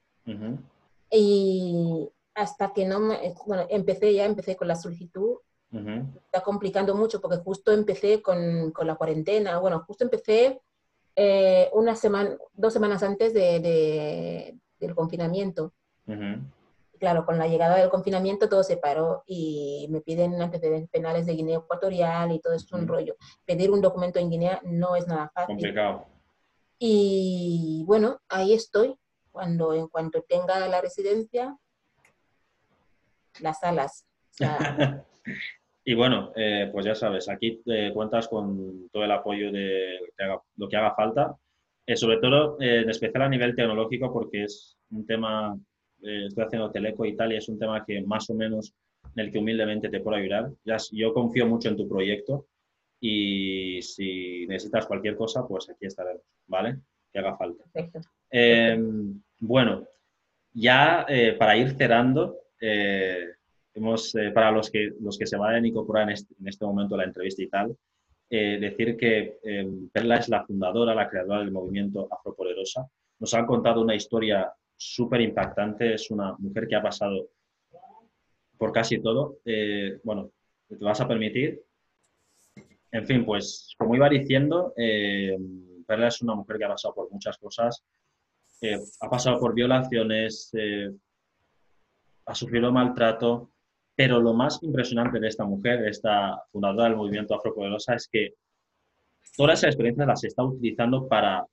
[1.10, 5.38] Y hasta que no me, bueno, empecé ya, empecé con la solicitud,
[6.26, 10.60] está complicando mucho porque justo empecé con, con, la cuarentena, bueno, justo empecé
[11.14, 15.72] eh, una semana, dos semanas antes de, del confinamiento.
[16.98, 21.34] Claro, con la llegada del confinamiento todo se paró y me piden antecedentes penales de
[21.34, 23.16] Guinea Ecuatorial y todo eso es un rollo.
[23.44, 25.56] Pedir un documento en Guinea no es nada fácil.
[25.56, 26.06] Complicado.
[26.78, 28.98] Y bueno, ahí estoy.
[29.30, 31.58] Cuando en cuanto tenga la residencia,
[33.40, 34.06] las salas.
[35.88, 40.00] Y bueno, eh, pues ya sabes, aquí eh, cuentas con todo el apoyo de
[40.56, 41.36] lo que haga, falta,
[41.86, 45.56] eh, sobre todo en especial a nivel tecnológico, porque es un tema,
[46.02, 48.74] estoy haciendo Teleco y tal, y es un tema que más o menos
[49.14, 50.50] en el que humildemente te puedo ayudar.
[50.64, 52.46] Ya, yo confío mucho en tu proyecto
[53.00, 56.78] y si necesitas cualquier cosa, pues aquí estaremos, ¿vale?
[57.12, 57.64] Que haga falta.
[57.72, 58.08] Perfecto.
[58.30, 59.86] Em, bueno,
[60.52, 61.06] ya
[61.38, 66.34] para ir cerrando, eh, para los que, los que se van a incorporar en este,
[66.40, 67.76] en este momento la entrevista y tal,
[68.28, 72.88] eh, decir que eh, Perla es la fundadora, la creadora del movimiento Afropoderosa.
[73.20, 75.94] Nos han contado una historia súper impactante.
[75.94, 77.28] Es una mujer que ha pasado
[78.58, 79.38] por casi todo.
[80.04, 80.30] bueno,
[80.68, 81.62] te vas a permitir.
[82.92, 84.72] En fin, pues como iba diciendo,
[85.86, 87.84] Perla es una mujer que ha pasado por muchas cosas.
[89.00, 90.52] ha pasado por violaciones,
[92.26, 93.52] ha sufrido maltrato,
[93.94, 98.34] pero lo más impresionante de esta mujer, de esta fundadora del movimiento Afropoderosa, es que
[99.36, 101.46] todas esas experiencias las está utilizando para,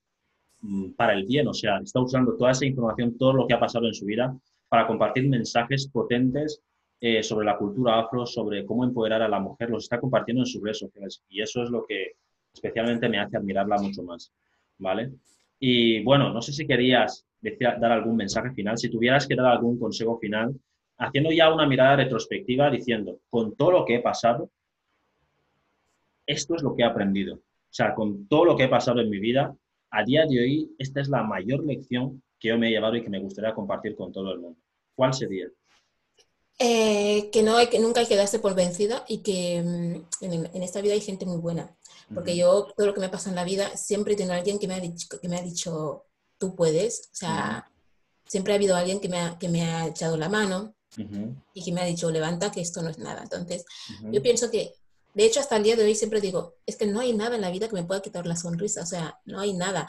[0.95, 3.87] para el bien, o sea, está usando toda esa información, todo lo que ha pasado
[3.87, 4.35] en su vida,
[4.69, 6.61] para compartir mensajes potentes
[6.99, 10.47] eh, sobre la cultura afro, sobre cómo empoderar a la mujer, los está compartiendo en
[10.47, 11.21] sus redes sociales.
[11.29, 12.13] Y eso es lo que
[12.53, 14.31] especialmente me hace admirarla mucho más,
[14.77, 15.11] ¿vale?
[15.59, 19.77] Y bueno, no sé si querías dar algún mensaje final, si tuvieras que dar algún
[19.77, 20.55] consejo final
[20.97, 24.49] haciendo ya una mirada retrospectiva diciendo, con todo lo que he pasado,
[26.25, 27.35] esto es lo que he aprendido.
[27.35, 29.55] O sea, con todo lo que he pasado en mi vida,
[29.93, 33.03] a día de hoy, esta es la mayor lección que yo me he llevado y
[33.03, 34.59] que me gustaría compartir con todo el mundo.
[34.95, 35.47] ¿Cuál sería?
[36.57, 40.63] Eh, que, no hay, que nunca hay que darse por vencida y que mm, en,
[40.63, 41.75] esta vida hay gente muy buena.
[42.13, 44.73] Porque yo, todo lo que me pasa en la vida, siempre tengo alguien que me
[44.73, 46.05] ha dicho, que me ha dicho
[46.37, 47.09] tú puedes.
[47.13, 47.71] O sea,
[48.25, 50.75] siempre ha habido alguien que me ha, que me ha echado la mano,
[51.53, 53.23] y que me ha dicho, levanta que esto no es nada.
[53.23, 53.65] Entonces,
[54.11, 54.73] yo pienso que,
[55.13, 57.41] de hecho, hasta el día de hoy siempre digo, es que no hay nada en
[57.41, 59.87] la vida que me pueda quitar la sonrisa, o sea, no hay nada,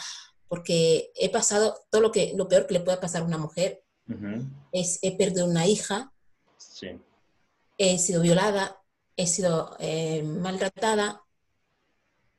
[0.49, 3.83] porque he pasado todo lo, que, lo peor que le puede pasar a una mujer,
[4.73, 6.13] es he perdido una hija,
[7.79, 8.83] he sido violada,
[9.17, 11.23] he sido eh, maltratada,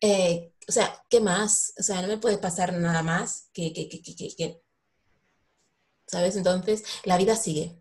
[0.01, 1.73] eh, o sea, ¿qué más?
[1.79, 4.61] O sea, no me puede pasar nada más que, que, que, que
[6.05, 6.35] ¿sabes?
[6.35, 7.79] Entonces, la vida sigue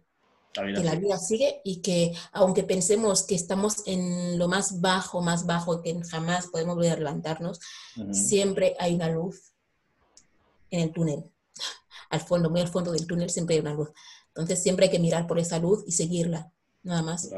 [0.55, 5.47] que la vida sigue y que aunque pensemos que estamos en lo más bajo, más
[5.47, 7.61] bajo, que jamás podemos volver a levantarnos,
[8.13, 9.53] siempre hay una luz
[10.71, 11.25] en el túnel.
[12.11, 13.91] Al fondo, muy al fondo del túnel siempre hay una luz.
[14.29, 16.53] Entonces siempre hay que mirar por esa luz y seguirla,
[16.83, 17.29] nada más.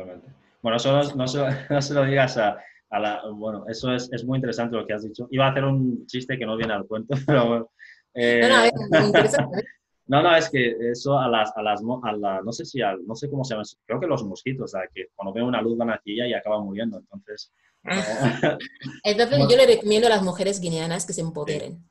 [0.61, 2.59] Bueno, eso no, se, lo digas a,
[2.91, 3.23] la...
[3.33, 5.29] Bueno, eso es, es, muy interesante lo que has dicho.
[5.31, 7.71] Iba a hacer un chiste que no viene al cuento, pero...
[8.13, 9.65] Eh, no, no, es interesante.
[10.09, 13.15] No, no, es que eso a las, a las, a la, no sé si, no
[13.15, 15.77] sé cómo se llama, creo que los mosquitos, o sea, que cuando ven una luz
[15.77, 17.53] van aquí y acaban muriendo, entonces...
[19.05, 21.85] entonces yo le recomiendo a las mujeres guineanas que se empoderen.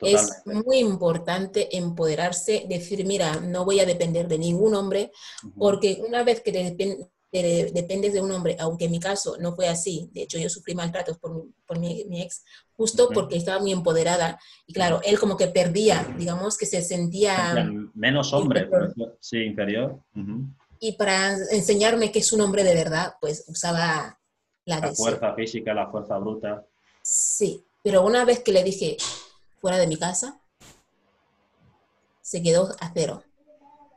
[0.00, 5.10] Es muy importante empoderarse, decir, mira, no voy a depender de ningún hombre,
[5.56, 6.52] porque una vez que
[7.72, 10.74] dependes de un hombre, aunque en mi caso no fue así, de hecho yo sufrí
[10.74, 12.44] maltratos por, por mi, ex,
[12.76, 17.54] justo porque estaba muy empoderada, y claro, él como que perdía, digamos que se sentía...
[17.94, 18.68] Menos hombre,
[19.20, 19.98] sí, inferior.
[20.78, 24.18] Y para enseñarme que es un hombre de verdad, pues usaba
[24.66, 26.66] la, la fuerza física, la fuerza bruta.
[27.02, 28.96] Sí, pero una vez que le dije
[29.60, 30.40] fuera de mi casa,
[32.20, 33.22] se quedó a cero.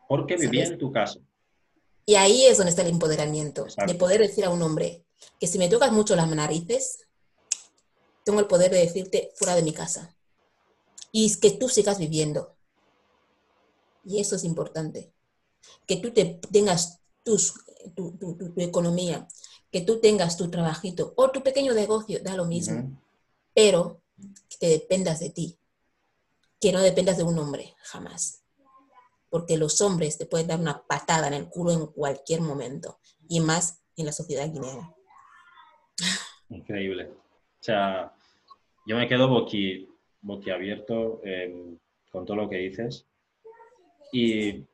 [0.08, 1.20] Porque vivía en tu casa.
[2.06, 5.04] Y ahí es donde está el empoderamiento, de poder decir a un hombre
[5.40, 7.08] que si me tocas mucho las narices,
[8.24, 10.16] tengo el poder de decirte fuera de mi casa.
[11.12, 12.56] Y que tú sigas viviendo.
[14.04, 15.12] Y eso es importante.
[15.86, 17.54] Que tú te tengas tus,
[17.96, 18.16] tu,
[18.58, 19.28] economía,
[19.72, 23.00] que tú tengas tu trabajito o tu pequeño negocio, da lo mismo.
[23.54, 24.02] Pero
[24.50, 25.58] que te dependas de ti.
[26.60, 28.40] Que no dependas de un hombre, jamás
[29.30, 33.40] porque los hombres te pueden dar una patada en el culo en cualquier momento, y
[33.40, 34.94] más en la sociedad guineana.
[36.50, 37.14] Increíble.
[37.70, 38.12] O sea,
[38.88, 39.88] yo me quedo boqui,
[40.22, 41.78] boquiabierto em,
[42.10, 43.06] con todo lo que dices.
[44.12, 44.66] Y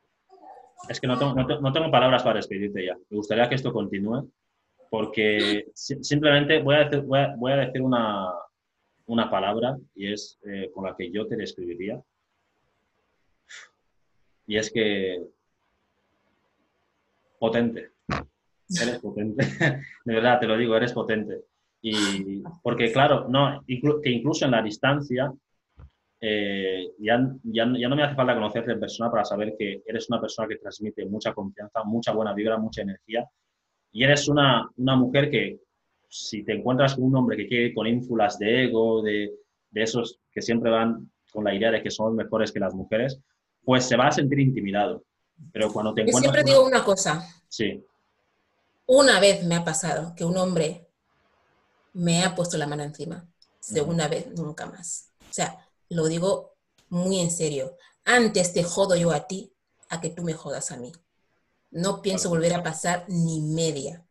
[0.88, 2.96] es que no tengo, no, tengo, palabras para despedirte ya.
[3.10, 4.30] Me gustaría que esto continúe,
[4.88, 8.32] porque simplemente voy a decir, voy a, decir una,
[9.04, 12.02] una, palabra y es eh, con la que yo te describiría
[14.46, 15.22] y es que
[17.38, 17.90] potente.
[18.70, 19.44] Eres potente.
[20.06, 21.44] De verdad, te lo digo, eres potente.
[21.82, 23.62] Y porque, claro, no,
[24.02, 25.32] que incluso en la distancia,
[26.20, 30.08] eh, ya, ya, ya, no me hace falta conocerte en persona para saber que eres
[30.08, 33.24] una persona que transmite mucha confianza, mucha buena vibra, mucha energía.
[33.92, 35.60] Y eres una, una mujer que,
[36.08, 39.30] si te encuentras con un hombre que quiere con ínfulas de ego, de,
[39.70, 43.20] de esos que siempre van con la idea de que somos mejores que las mujeres,
[43.64, 45.04] pues se va a sentir intimidado.
[45.52, 46.24] Pero cuando te encuentras...
[46.24, 47.22] Yo siempre digo una cosa.
[47.48, 47.84] Sí.
[48.86, 50.85] Una vez me ha pasado que un hombre
[51.96, 53.26] me ha puesto la mano encima.
[53.58, 55.08] Segunda vez, nunca más.
[55.30, 56.54] O sea, lo digo
[56.90, 57.76] muy en serio.
[58.04, 59.52] Antes te jodo yo a ti
[59.88, 60.92] a que tú me jodas a mí.
[61.70, 64.04] No pienso volver a pasar ni media.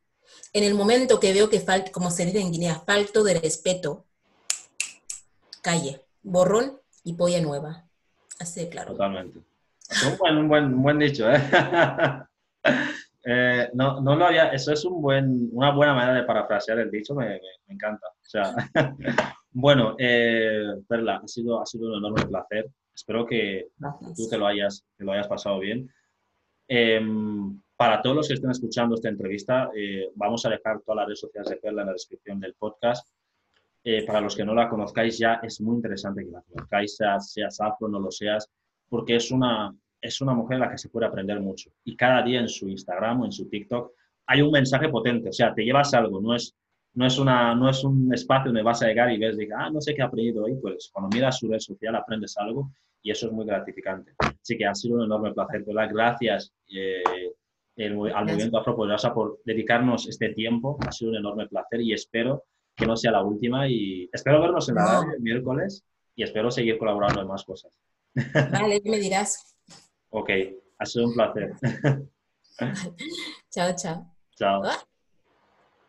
[0.51, 4.05] En el momento que veo que falta, como se dice en Guinea, falto de respeto,
[5.61, 7.87] calle, borrón y polla nueva.
[8.39, 8.93] Así, claro.
[8.93, 9.39] Totalmente.
[10.05, 11.39] Un buen, un buen, un buen dicho, ¿eh?
[13.25, 13.69] ¿eh?
[13.73, 17.15] no, no lo había, eso es un buen, una buena manera de parafrasear el dicho,
[17.15, 18.07] me, me, encanta.
[18.07, 18.53] O sea,
[19.51, 22.69] bueno, eh, Perla, ha sido, ha sido un enorme placer.
[22.93, 23.67] Espero que
[24.15, 25.89] tú te lo hayas, te lo hayas pasado bien.
[26.67, 31.07] Em, para todos los que estén escuchando esta entrevista, eh, vamos a dejar todas las
[31.07, 33.09] redes sociales de Perla en la descripción del podcast.
[34.07, 37.87] Para los que no la conozcáis ya es muy interesante que la conozcáis, seas, afro,
[37.87, 38.49] no lo seas,
[38.89, 39.75] porque es una,
[40.05, 41.71] es una mujer a la que se puede aprender mucho.
[41.83, 43.91] Y cada día en su Instagram o en su TikTok
[44.27, 46.55] hay un mensaje potente, o sea, te llevas algo, no es,
[46.93, 49.69] no es, una, no es un espacio donde vas a llegar y ves, diga, ah,
[49.69, 53.11] no sé qué ha aprendido hoy, pues cuando miras su red social aprendes algo y
[53.11, 54.13] eso es muy gratificante.
[54.17, 55.89] Así que ha sido un enorme placer, ¿verdad?
[55.91, 57.03] Gracias eh,
[57.77, 62.45] al movimiento Afro por dedicarnos este tiempo, ha sido un enorme placer y espero
[62.75, 65.83] que no sea la última y espero vernos en la el miércoles
[66.15, 67.77] y espero seguir colaborando en más cosas.
[68.51, 69.54] Vale, me dirás.
[70.17, 70.29] Ok,
[70.79, 71.51] ha sido un placer.
[73.51, 74.15] chao, chao.
[74.37, 74.85] Chao.